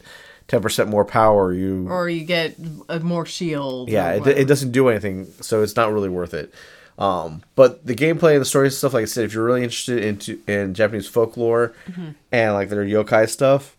[0.48, 1.54] ten percent more power.
[1.54, 2.56] You or you get
[2.90, 3.90] a more shield.
[3.90, 6.54] yeah, it, it doesn't do anything, so it's not really worth it.
[7.00, 9.62] Um, but the gameplay and the story and stuff, like I said, if you're really
[9.64, 12.10] interested into in Japanese folklore Mm-hmm.
[12.32, 13.76] and like their yokai stuff,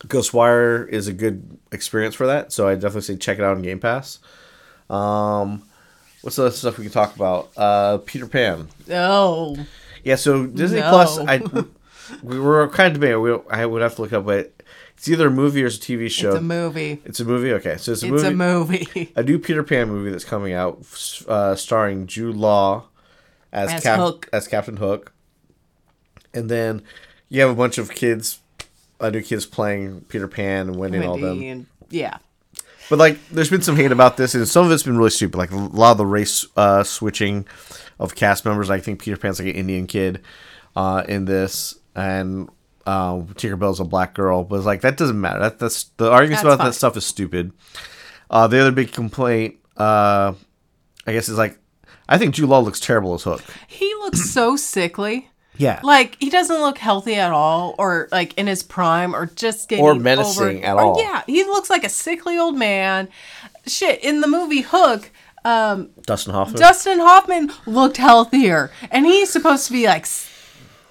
[0.00, 2.52] Ghostwire is a good experience for that.
[2.52, 4.18] So I definitely say check it out on Game Pass.
[4.90, 5.62] Um,
[6.22, 7.50] what's the other stuff we can talk about?
[7.56, 8.68] Uh, Peter Pan.
[8.90, 9.56] Oh,
[10.04, 10.90] Yeah, so Disney No.
[10.90, 11.42] Plus, I
[12.22, 13.20] we were kind of debating.
[13.22, 14.52] We, I would have to look up, but
[14.96, 16.28] it's either a movie or it's a TV show.
[16.30, 17.00] it's a movie.
[17.04, 17.52] It's a movie.
[17.54, 18.76] Okay, so it's a It's movie.
[18.78, 19.12] It's a movie.
[19.16, 20.78] a new Peter Pan movie that's coming out,
[21.28, 22.84] uh, starring Jude Law
[23.52, 24.28] as As Cap- Hook.
[24.32, 25.12] as Captain Hook,
[26.34, 26.82] and then
[27.28, 28.40] you have a bunch of kids,
[29.00, 31.42] uh, new kids playing Peter Pan and Wendy, and all Wendy them.
[31.50, 32.18] and yeah.
[32.90, 35.38] But like, there's been some hate about this, and some of it's been really stupid.
[35.38, 37.46] Like a lot of the race uh, switching
[38.00, 38.68] of cast members.
[38.68, 40.22] I think Peter Pan's like an Indian kid
[40.74, 42.50] uh, in this, and
[42.86, 44.42] um, Tinkerbell's a black girl.
[44.42, 45.38] But it's like that doesn't matter.
[45.38, 46.66] That that's the arguments That's about fine.
[46.70, 47.52] that stuff is stupid.
[48.28, 50.34] Uh, the other big complaint, uh,
[51.06, 51.58] I guess, is like
[52.08, 53.42] I think Jude Law looks terrible as Hook.
[53.68, 55.29] He looks so sickly.
[55.60, 59.68] Yeah, Like he doesn't look healthy at all, or like in his prime, or just
[59.68, 60.98] getting Or menacing over, at or, all.
[61.00, 63.08] Yeah, he looks like a sickly old man.
[63.66, 65.10] Shit, in the movie Hook,
[65.44, 66.60] um, Dustin Hoffman.
[66.60, 70.28] Dustin Hoffman looked healthier, and he's supposed to be like s-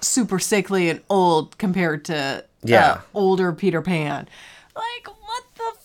[0.00, 2.90] super sickly and old compared to Yeah.
[2.92, 4.28] uh, older Peter Pan.
[4.76, 5.08] Like,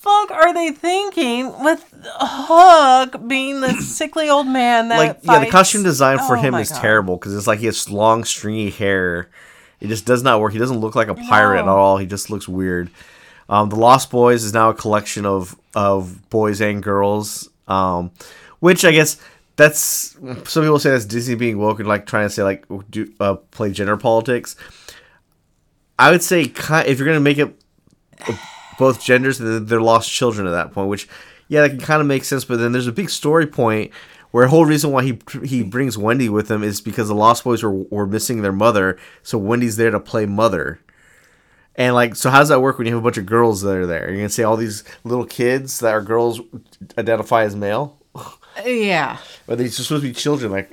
[0.06, 5.50] fuck are they thinking with Hook being the sickly old man that like yeah, the
[5.52, 6.82] costume design for Oh him is God.
[6.82, 9.30] terrible because it's like he has long stringy hair.
[9.80, 10.54] It just does not work.
[10.54, 11.98] He doesn't look like a pirate at all.
[11.98, 12.90] He just looks weird.
[13.50, 18.12] Um, the Lost Boys is now a collection of of boys and girls, um,
[18.60, 19.18] which I guess
[19.56, 20.16] that's
[20.50, 23.36] some people say that's Disney being woke and like trying to say like do uh,
[23.52, 24.56] play gender politics.
[25.98, 27.56] I would say if you're gonna make it
[28.80, 30.90] both genders, they're lost children at that point.
[30.90, 31.08] Which,
[31.48, 32.46] yeah, that can kind of make sense.
[32.46, 33.92] But then there's a big story point
[34.32, 37.44] where the whole reason why he he brings Wendy with him is because the Lost
[37.44, 40.80] Boys were were missing their mother, so Wendy's there to play mother.
[41.78, 43.76] And like, so how does that work when you have a bunch of girls that
[43.76, 44.08] are there?
[44.10, 46.40] You're gonna say all these little kids that are girls
[46.98, 47.98] identify as male,
[48.66, 49.18] Yeah.
[49.46, 50.72] but they're supposed to be children, like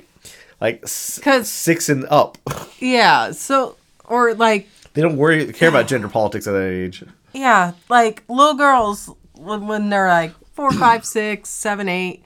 [0.61, 2.37] like s- 'Cause- six and up.
[2.79, 3.31] Yeah.
[3.31, 3.75] So,
[4.05, 7.03] or like, they don't worry care about gender politics at that age.
[7.33, 12.23] Yeah, like little girls when, when they're like four, five, six, seven, eight,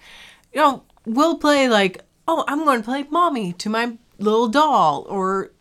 [0.53, 5.05] you know, will play like, oh, I'm going to play mommy to my little doll
[5.09, 5.51] or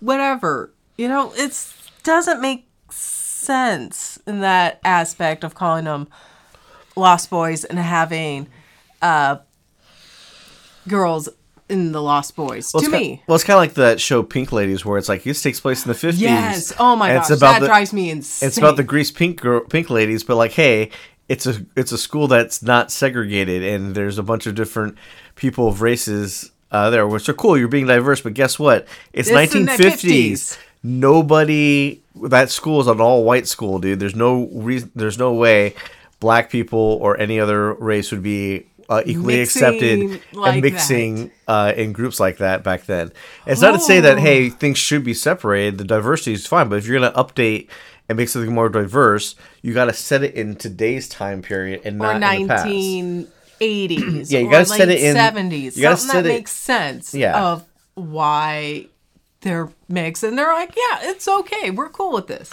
[0.00, 0.72] whatever.
[0.96, 1.72] You know, it
[2.02, 6.08] doesn't make sense in that aspect of calling them
[6.96, 8.48] Lost Boys and having
[9.00, 9.36] uh
[10.88, 11.28] girls
[11.68, 12.72] in the Lost Boys.
[12.72, 13.22] Well, to it's ki- me.
[13.26, 15.84] well, it's kind of like that show Pink Ladies, where it's like this takes place
[15.84, 16.22] in the fifties.
[16.22, 16.72] Yes.
[16.78, 18.46] Oh my gosh, that the, drives me insane.
[18.46, 20.90] It's about the Grease Pink girl, Pink Ladies, but like, hey,
[21.28, 24.96] it's a it's a school that's not segregated, and there's a bunch of different
[25.34, 27.56] people of races uh, there, which are cool.
[27.56, 28.86] You're being diverse, but guess what?
[29.12, 30.32] It's It's in the 1950s.
[30.32, 30.58] 50s.
[30.82, 34.00] Nobody that school is an all white school, dude.
[34.00, 34.90] There's no reason.
[34.94, 35.74] There's no way
[36.20, 41.30] black people or any other race would be uh, equally Mixing accepted like and mixing
[41.46, 43.12] uh, in groups like that back then.
[43.46, 44.20] It's not to say that Oh.
[44.20, 45.78] hey things should be separated.
[45.78, 47.68] The diversity is fine, but if you're gonna update
[48.08, 52.00] and make something more diverse, you got to set it in today's time period and
[52.00, 52.66] or not in the past.
[52.66, 53.28] 1980s
[54.30, 56.52] Yeah, you or gotta set it in- 70s you gotta something set that it- makes
[56.52, 57.38] sense Yeah.
[57.52, 57.64] of
[57.94, 58.86] why
[59.42, 62.50] they're mixed and they're like yeah it's okay we're cool with this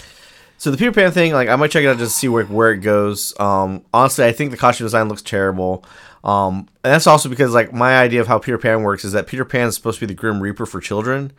[0.57, 2.45] So the Peter Pan thing, like I might check it out just to see where
[2.45, 3.33] where it goes.
[3.39, 5.83] Um, honestly, I think the costume design looks terrible.
[6.25, 9.27] Um, and that's also because like my idea of how Peter Pan works is that
[9.27, 11.31] Peter Pan is supposed to be the Grim Reaper for children,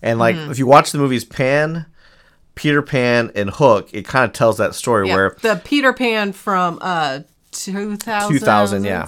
[0.00, 0.50] and like Mm-hmm.
[0.52, 1.86] if you watch the movies Pan,
[2.54, 5.14] Peter Pan, and Hook, it kind of tells that story yeah.
[5.14, 7.20] where the peter pan from uh
[7.50, 9.06] 2000 2000 yeah.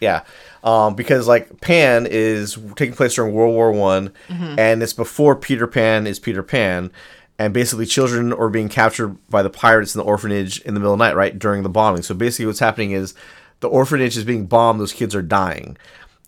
[0.00, 0.22] Yeah.
[0.62, 4.58] Um, because like pan is taking place during world war one Mm-hmm.
[4.58, 6.90] and it's before peter pan is peter pan.
[7.38, 10.92] And basically children are being captured by the pirates in the orphanage in the middle
[10.92, 12.02] of the night right during the bombing.
[12.02, 13.14] So basically what's happening is
[13.60, 15.76] the orphanage is being bombed those kids are dying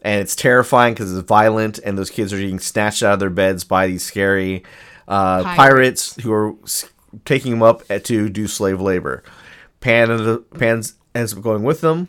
[0.02, 3.30] and it's terrifying because it's violent and those kids are being snatched out of their
[3.30, 4.64] beds by these scary
[5.08, 5.56] uh, Pirates.
[5.56, 6.54] pirates who are
[7.24, 9.22] taking them up to do slave labor
[9.80, 12.08] pan and the Pan's ends up going with them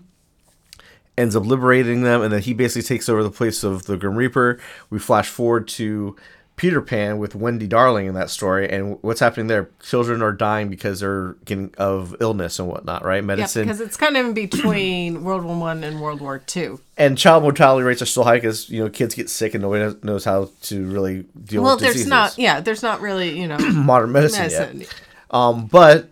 [1.17, 4.15] ends up liberating them, and then he basically takes over the place of the Grim
[4.15, 4.59] Reaper.
[4.89, 6.15] We flash forward to
[6.55, 9.69] Peter Pan with Wendy Darling in that story, and what's happening there?
[9.81, 13.17] Children are dying because they're getting of illness and whatnot, right?
[13.17, 16.79] yeah Medicine because it's kind of in between world war one and world war two
[16.97, 19.97] and child mortality rates are still high because you know kids get sick and nobody
[20.03, 22.09] knows- how to really deal well with there's diseases.
[22.09, 24.95] not yeah there's not really you know modern medicine, medicine yet.
[25.31, 26.09] Um, but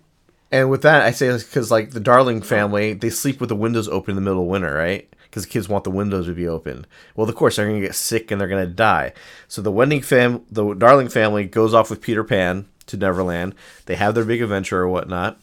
[0.52, 3.88] And with that, I say because like the Darling family, they sleep with the windows
[3.88, 5.08] open in the middle of winter, right?
[5.32, 6.86] Because the kids want the windows to be open.
[7.16, 9.14] Well, of course they're gonna get sick and they're gonna die.
[9.48, 13.56] So the Wending fam, the Darling family goes off with Peter Pan to Neverland.
[13.86, 15.40] They have their big adventure or whatnot,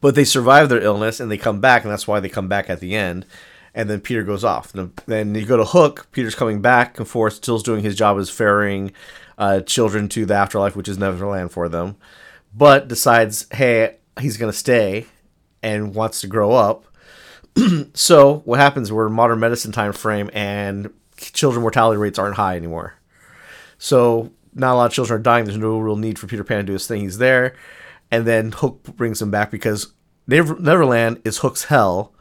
[0.00, 2.68] but they survive their illness and they come back, and that's why they come back
[2.68, 3.24] at the end.
[3.72, 4.72] And then Peter goes off.
[4.72, 6.08] Then you go to Hook.
[6.10, 8.92] Peter's coming back and forth, still's doing his job as ferrying
[9.36, 11.96] uh, children to the afterlife, which is Neverland for them
[12.56, 15.06] but decides, hey, he's going to stay
[15.62, 16.86] and wants to grow up.
[17.94, 18.92] so what happens?
[18.92, 22.94] We're in modern medicine time frame, and children mortality rates aren't high anymore.
[23.78, 25.44] So not a lot of children are dying.
[25.44, 27.02] There's no real need for Peter Pan to do his thing.
[27.02, 27.54] He's there,
[28.10, 29.92] and then Hook brings him back because
[30.26, 32.12] Never- Neverland is Hook's hell,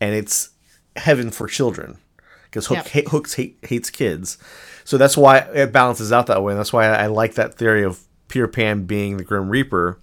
[0.00, 0.50] and it's
[0.96, 1.96] heaven for children
[2.44, 4.38] because Hook ha- Hooks hate, hates kids.
[4.84, 7.54] So that's why it balances out that way, and that's why I, I like that
[7.54, 9.98] theory of Peter Pan being the Grim Reaper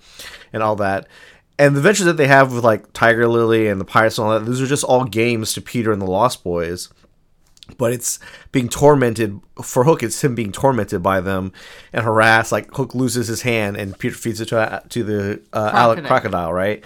[0.54, 1.08] and all that.
[1.58, 4.34] And the adventures that they have with like Tiger Lily and the Pirates and all
[4.34, 6.90] that, those are just all games to Peter and the Lost Boys.
[7.78, 8.20] But it's
[8.52, 10.04] being tormented for Hook.
[10.04, 11.54] It's him being tormented by them
[11.94, 12.52] and harassed.
[12.52, 15.80] Like Hook loses his hand and Peter feeds it to to the uh, crocodile.
[15.80, 16.54] Alec crocodile.
[16.54, 16.84] Right?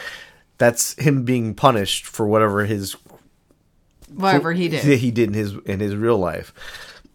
[0.58, 2.96] That's him being punished for whatever his
[4.14, 5.00] whatever he did.
[5.00, 6.54] He did in his in his real life.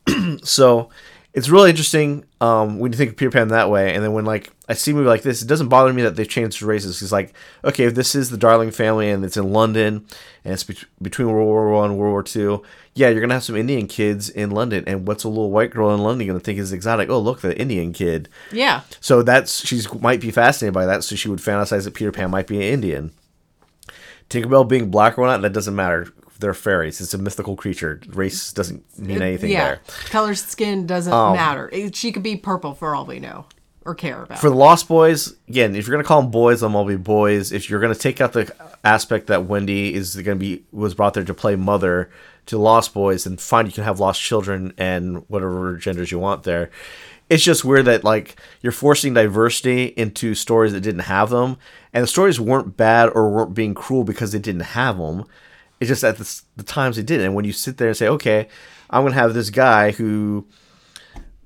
[0.42, 0.90] so
[1.32, 4.24] it's really interesting um, when you think of Peter Pan that way, and then when
[4.24, 6.66] like I see a movie like this, it doesn't bother me that they've changed the
[6.66, 7.00] races.
[7.02, 10.06] It's like, okay, if this is the Darling family and it's in London
[10.44, 12.64] and it's be- between World War One and World War Two,
[12.94, 15.94] yeah, you're gonna have some Indian kids in London, and what's a little white girl
[15.94, 17.08] in London gonna think is exotic?
[17.08, 18.28] Oh, look, the Indian kid.
[18.50, 18.80] Yeah.
[19.00, 22.30] So that's she's might be fascinated by that, so she would fantasize that Peter Pan
[22.30, 23.12] might be an Indian.
[24.28, 27.00] Tinkerbell being black or not, that doesn't matter they're fairies.
[27.00, 28.00] It's a mythical creature.
[28.08, 29.64] Race doesn't mean anything yeah.
[29.64, 29.80] there.
[30.06, 31.70] Color skin doesn't um, matter.
[31.92, 33.46] She could be purple for all we know
[33.84, 34.38] or care about.
[34.38, 37.52] For the Lost Boys, again, if you're gonna call them boys, them all be boys.
[37.52, 38.52] If you're gonna take out the
[38.84, 42.10] aspect that Wendy is gonna be was brought there to play mother
[42.46, 46.42] to Lost Boys, then fine, you can have lost children and whatever genders you want
[46.42, 46.70] there.
[47.28, 51.58] It's just weird that like you're forcing diversity into stories that didn't have them,
[51.92, 55.26] and the stories weren't bad or weren't being cruel because they didn't have them
[55.80, 57.20] it's just at the, the times it did.
[57.20, 58.48] And when you sit there and say, okay,
[58.90, 60.46] I'm going to have this guy who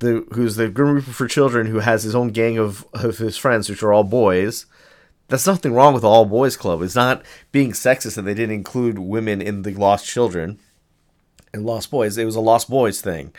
[0.00, 3.36] the who's the Grim Reaper for children who has his own gang of, of his
[3.36, 4.66] friends, which are all boys.
[5.28, 6.82] That's nothing wrong with all boys club.
[6.82, 10.58] It's not being sexist that they didn't include women in the lost children
[11.54, 12.18] and lost boys.
[12.18, 13.32] It was a lost boys thing.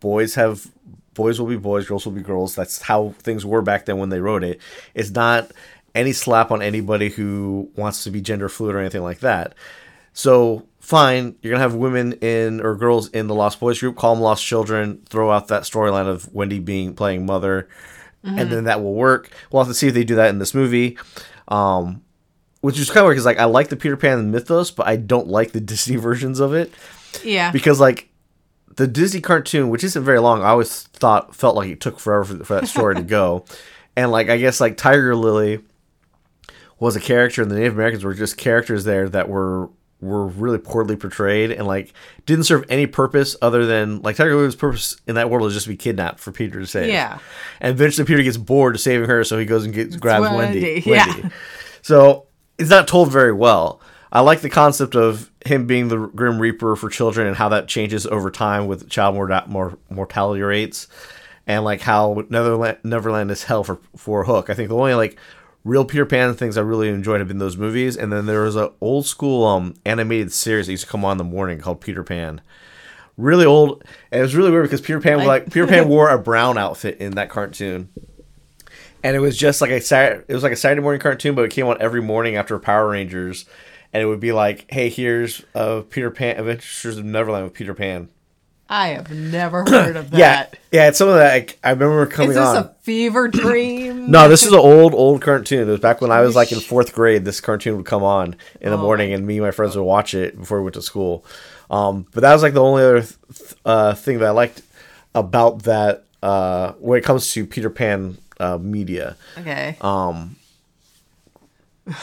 [0.00, 0.70] Boys have
[1.14, 2.54] boys will be boys, girls will be girls.
[2.54, 4.60] That's how things were back then when they wrote it.
[4.94, 5.50] It's not
[5.94, 9.54] any slap on anybody who wants to be gender fluid or anything like that.
[10.12, 14.14] So fine, you're gonna have women in or girls in the Lost Boys group, call
[14.14, 17.68] them Lost Children, throw out that storyline of Wendy being playing mother,
[18.24, 18.38] mm-hmm.
[18.38, 19.30] and then that will work.
[19.50, 20.98] We'll have to see if they do that in this movie.
[21.48, 22.02] Um,
[22.60, 24.96] which is kind of weird because like I like the Peter Pan mythos, but I
[24.96, 26.72] don't like the Disney versions of it.
[27.22, 27.50] Yeah.
[27.50, 28.08] Because like
[28.76, 32.24] the Disney cartoon, which isn't very long, I always thought felt like it took forever
[32.24, 33.44] for, for that story to go,
[33.96, 35.60] and like I guess like Tiger Lily
[36.78, 39.68] was a character, and the Native Americans were just characters there that were
[40.00, 41.92] were really poorly portrayed and like
[42.24, 45.64] didn't serve any purpose other than like Tiger Lily's purpose in that world is just
[45.64, 46.88] to be kidnapped for Peter to save.
[46.88, 47.18] Yeah.
[47.60, 50.60] And eventually Peter gets bored of saving her, so he goes and gets grabs Wendy.
[50.62, 50.82] Wendy.
[50.86, 51.30] Yeah.
[51.82, 52.26] So
[52.58, 53.80] it's not told very well.
[54.10, 57.68] I like the concept of him being the Grim Reaper for children and how that
[57.68, 60.88] changes over time with child mor- mortality rates,
[61.46, 64.48] and like how Neverland, Neverland is hell for for Hook.
[64.48, 65.18] I think the only like
[65.64, 67.96] real Peter Pan things I really enjoyed have been those movies.
[67.96, 71.12] And then there was an old school um, animated series that used to come on
[71.12, 72.40] in the morning called Peter Pan.
[73.16, 73.82] Really old,
[74.12, 76.98] and it was really weird because Peter Pan like Peter Pan wore a brown outfit
[76.98, 77.88] in that cartoon,
[79.02, 81.44] and it was just like a Saturday, it was like a Saturday morning cartoon, but
[81.44, 83.44] it came on every morning after Power Rangers,
[83.92, 87.74] and it would be like, hey, here's uh, Peter Pan Adventures of Neverland with Peter
[87.74, 88.08] Pan.
[88.68, 90.18] I have never heard of that.
[90.18, 91.32] yeah, yeah, it's some of that.
[91.64, 92.36] I, I remember coming on.
[92.36, 92.56] Is this on.
[92.56, 94.10] a fever dream?
[94.10, 95.68] no, this is an old, old cartoon.
[95.68, 97.24] It was back when I was like in fourth grade.
[97.24, 99.82] This cartoon would come on in the oh morning, and me and my friends would
[99.84, 101.24] watch it before we went to school.
[101.70, 104.62] Um, but that was like the only other th- uh, thing that I liked
[105.14, 109.16] about that uh, when it comes to Peter Pan uh, media.
[109.38, 109.76] Okay.
[109.80, 110.36] Um,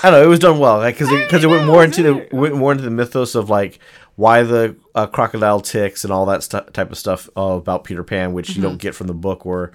[0.01, 0.23] I don't know.
[0.23, 2.89] It was done well, because like, it, went more into the went more into the
[2.89, 3.79] mythos of like
[4.15, 8.03] why the uh, crocodile ticks and all that st- type of stuff uh, about Peter
[8.03, 8.59] Pan, which mm-hmm.
[8.59, 8.79] you don't mm-hmm.
[8.79, 9.71] get from the book or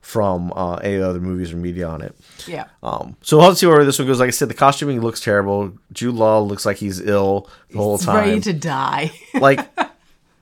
[0.00, 2.14] from uh, any other movies or media on it.
[2.46, 2.66] Yeah.
[2.82, 3.16] Um.
[3.22, 4.20] So we'll see where this one goes.
[4.20, 5.72] Like I said, the costuming looks terrible.
[5.92, 9.12] Jude Law looks like he's ill the whole time, ready to die.
[9.34, 9.60] like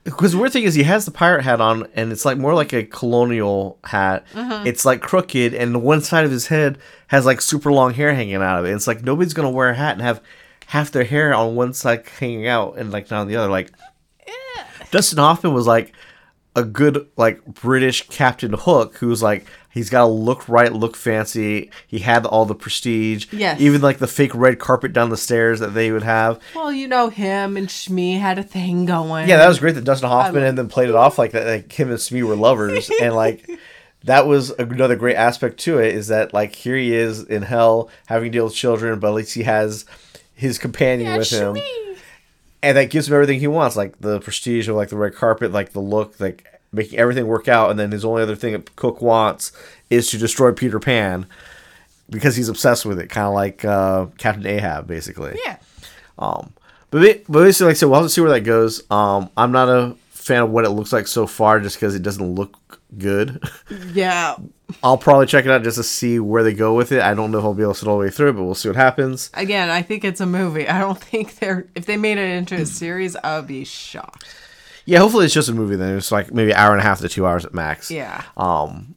[0.05, 2.55] Because the weird thing is he has the pirate hat on, and it's like more
[2.55, 4.27] like a colonial hat.
[4.33, 4.67] Mm-hmm.
[4.67, 8.35] It's like crooked, and one side of his head has like super long hair hanging
[8.35, 8.75] out of it.
[8.75, 10.21] It's like nobody's gonna wear a hat and have
[10.67, 13.51] half their hair on one side hanging out and like not on the other.
[13.51, 13.71] Like
[14.93, 15.93] Dustin Hoffman was like
[16.55, 21.71] a good like British Captain Hook, who's like he's got to look right, look fancy.
[21.87, 23.27] He had all the prestige.
[23.33, 23.61] Yes.
[23.61, 26.41] Even like the fake red carpet down the stairs that they would have.
[26.55, 29.29] Well, you know, him and Smee had a thing going.
[29.29, 31.47] Yeah, that was great that Dustin Hoffman and then played it off like that.
[31.47, 33.49] Like him and Smee were lovers, and like
[34.05, 35.95] that was another great aspect to it.
[35.95, 39.15] Is that like here he is in hell having to deal with children, but at
[39.15, 39.87] least he has
[40.35, 41.57] his companion with him,
[42.63, 45.53] and that gives him everything he wants, like the prestige of like the red carpet,
[45.53, 47.71] like the look, like making everything work out.
[47.71, 49.53] And then his only other thing that Hook wants
[49.91, 51.27] is to destroy Peter Pan
[52.09, 55.37] because he's obsessed with it, kind of like uh, Captain Ahab, basically.
[55.45, 55.57] Yeah.
[56.19, 56.53] Um,
[56.91, 58.83] but but basically, like I said, we'll have to see where that goes.
[58.91, 62.03] Um, I'm not a fan of what it looks like so far, just because it
[62.03, 63.43] doesn't look good.
[63.93, 64.37] Yeah.
[64.83, 67.03] I'll probably check it out just to see where they go with it.
[67.03, 68.55] I don't know if I'll be able to sit all the way through, but we'll
[68.55, 69.31] see what happens.
[69.35, 70.67] Again, I think it's a movie.
[70.69, 71.69] I don't think they're.
[71.75, 74.25] If they made it into a series, I would be shocked.
[74.85, 75.97] Yeah, hopefully it's just a movie then.
[75.97, 77.91] It's like maybe an hour and a half to two hours at max.
[77.91, 78.25] Yeah.
[78.37, 78.97] Um,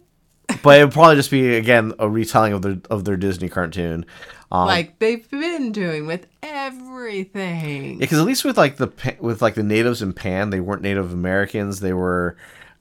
[0.64, 4.06] but it would probably just be again a retelling of their of their Disney cartoon.
[4.52, 7.98] Um, like they've been doing with everything.
[8.00, 11.12] because at least with like the with like the natives in Pan, they weren't Native
[11.12, 11.80] Americans.
[11.82, 12.38] They were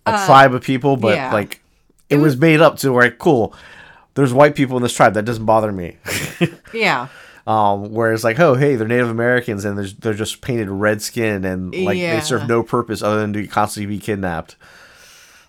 [0.06, 1.32] a tribe of people, but Uh, yeah.
[1.32, 1.60] like
[2.10, 3.54] it, was, made up to where cool.
[4.14, 5.14] There's white people in this tribe.
[5.14, 5.96] That doesn't bother me.
[6.72, 7.08] Yeah.
[7.46, 11.44] Um, whereas like, oh hey, they're Native Americans and they're, they're just painted red skin
[11.44, 12.14] and like Yeah.
[12.16, 14.56] they serve no purpose other than to constantly be kidnapped.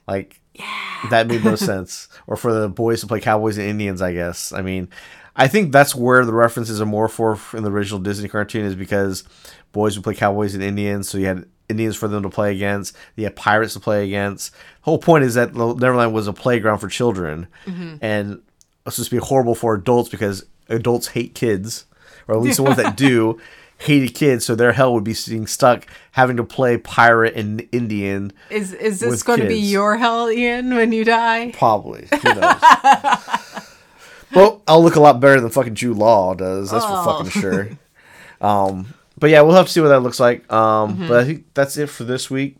[0.07, 1.07] Like yeah.
[1.09, 2.07] that made no sense.
[2.27, 4.51] Or for the boys to play cowboys and Indians, I guess.
[4.51, 4.89] I mean,
[5.35, 8.75] I think that's where the references are more for in the original Disney cartoon is
[8.75, 9.23] because
[9.71, 12.95] boys would play cowboys and Indians, so you had Indians for them to play against.
[13.15, 14.51] You had pirates to play against.
[14.51, 18.41] The whole point is that Neverland was a playground for children, and
[18.85, 21.85] it's supposed to be horrible for adults because adults hate kids,
[22.27, 23.39] or at least the ones that do
[23.79, 24.45] hated kids.
[24.45, 28.31] So their hell would be being stuck having to play pirate and Indian.
[28.49, 31.51] Is is this going to be your hell, Ian, when you die?
[31.51, 32.07] Probably.
[32.21, 32.61] Who knows?
[34.33, 36.71] well, I'll look a lot better than fucking Jude Law does.
[36.71, 37.03] That's Oh.
[37.03, 37.69] for fucking sure.
[38.41, 40.51] Um, but yeah, we'll have to see what that looks like.
[40.51, 41.07] Um, Mm-hmm.
[41.07, 42.57] but I think that's it for this week.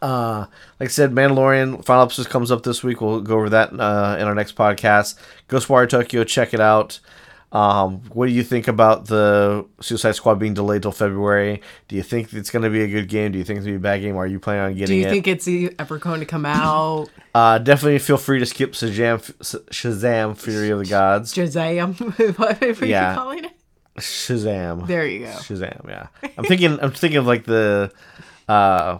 [0.00, 0.46] Uh,
[0.78, 3.00] like I said, Mandalorian final episode comes up this week.
[3.00, 5.18] We'll go over that uh, in our next podcast.
[5.48, 7.00] Ghostwire Tokyo, check it out.
[7.50, 11.62] Um, what do you think about the Suicide Squad being delayed till February?
[11.88, 13.32] Do you think it's going to be a good game?
[13.32, 14.16] Do you think it's going to be a bad game?
[14.16, 14.86] Are you planning on getting it?
[14.86, 15.10] Do you it?
[15.10, 15.48] think it's
[15.80, 17.08] ever going to come out?
[17.34, 19.18] Uh, definitely feel free to skip Shazam,
[19.70, 21.32] Shazam Fury of the Gods.
[21.32, 21.94] Shazam?
[22.38, 23.12] what were Yeah.
[23.12, 23.52] you calling it?
[23.98, 24.86] Shazam.
[24.86, 25.32] There you go.
[25.32, 26.06] Shazam, yeah.
[26.36, 27.92] I'm thinking I'm thinking of like the
[28.48, 28.98] uh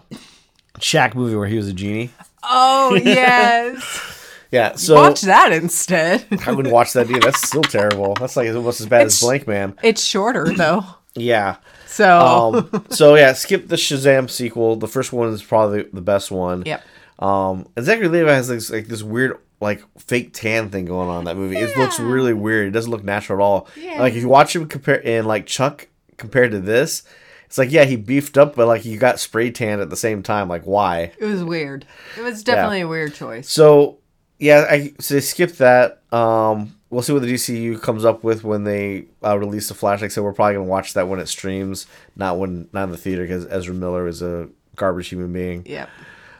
[0.79, 2.11] Shaq movie where he was a genie.
[2.43, 4.15] Oh yes.
[4.51, 6.25] Yeah, so Watch that instead.
[6.47, 7.19] I wouldn't watch that either.
[7.19, 8.15] That's still terrible.
[8.15, 9.77] That's like almost as bad as Blankman.
[9.83, 10.83] It's shorter though,
[11.15, 11.57] Yeah.
[11.85, 14.75] so Um so yeah, skip the Shazam sequel.
[14.75, 16.63] The first one is probably the best one.
[16.65, 16.83] yep.
[17.19, 21.19] Um, and Zachary Levi has this like this weird like fake tan thing going on
[21.19, 21.57] in that movie.
[21.57, 22.67] It looks really weird.
[22.67, 23.67] It doesn't look natural at all.
[23.75, 23.99] Yeah.
[23.99, 25.87] Like if you watch him compare and like Chuck
[26.17, 27.03] compared to this,
[27.45, 30.23] it's like yeah he beefed up, but like you got spray tan at the same
[30.23, 30.47] time.
[30.47, 31.11] Like why?
[31.19, 31.85] It was weird.
[32.17, 33.49] It was definitely a weird choice.
[33.49, 33.97] So
[34.37, 36.01] yeah, I so they skipped that.
[36.13, 39.99] Um, we'll see what the DCU comes up with when they uh, release the Flash.
[40.01, 41.85] Like I said, we're probably gonna watch that when it streams,
[42.15, 44.47] not when not in the theater because Ezra Miller is a
[44.77, 45.89] garbage human being Yep.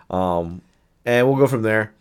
[0.10, 0.62] and
[1.28, 1.94] we'll go from there.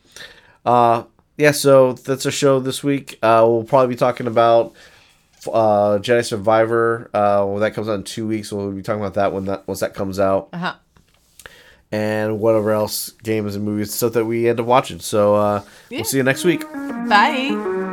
[0.64, 1.04] Uh,
[1.36, 3.18] yeah, so that's our show this week.
[3.22, 4.74] Uh, we'll probably be talking about
[5.46, 7.10] uh, Jedi Survivor.
[7.14, 9.66] Uh, when that comes out in two weeks, we'll be talking about that when that
[9.68, 10.74] once that comes out, Uh huh.
[11.92, 14.98] and whatever else games and movies stuff that we end up watching.
[15.00, 16.62] So uh, we'll see you next week.
[16.72, 17.87] Bye.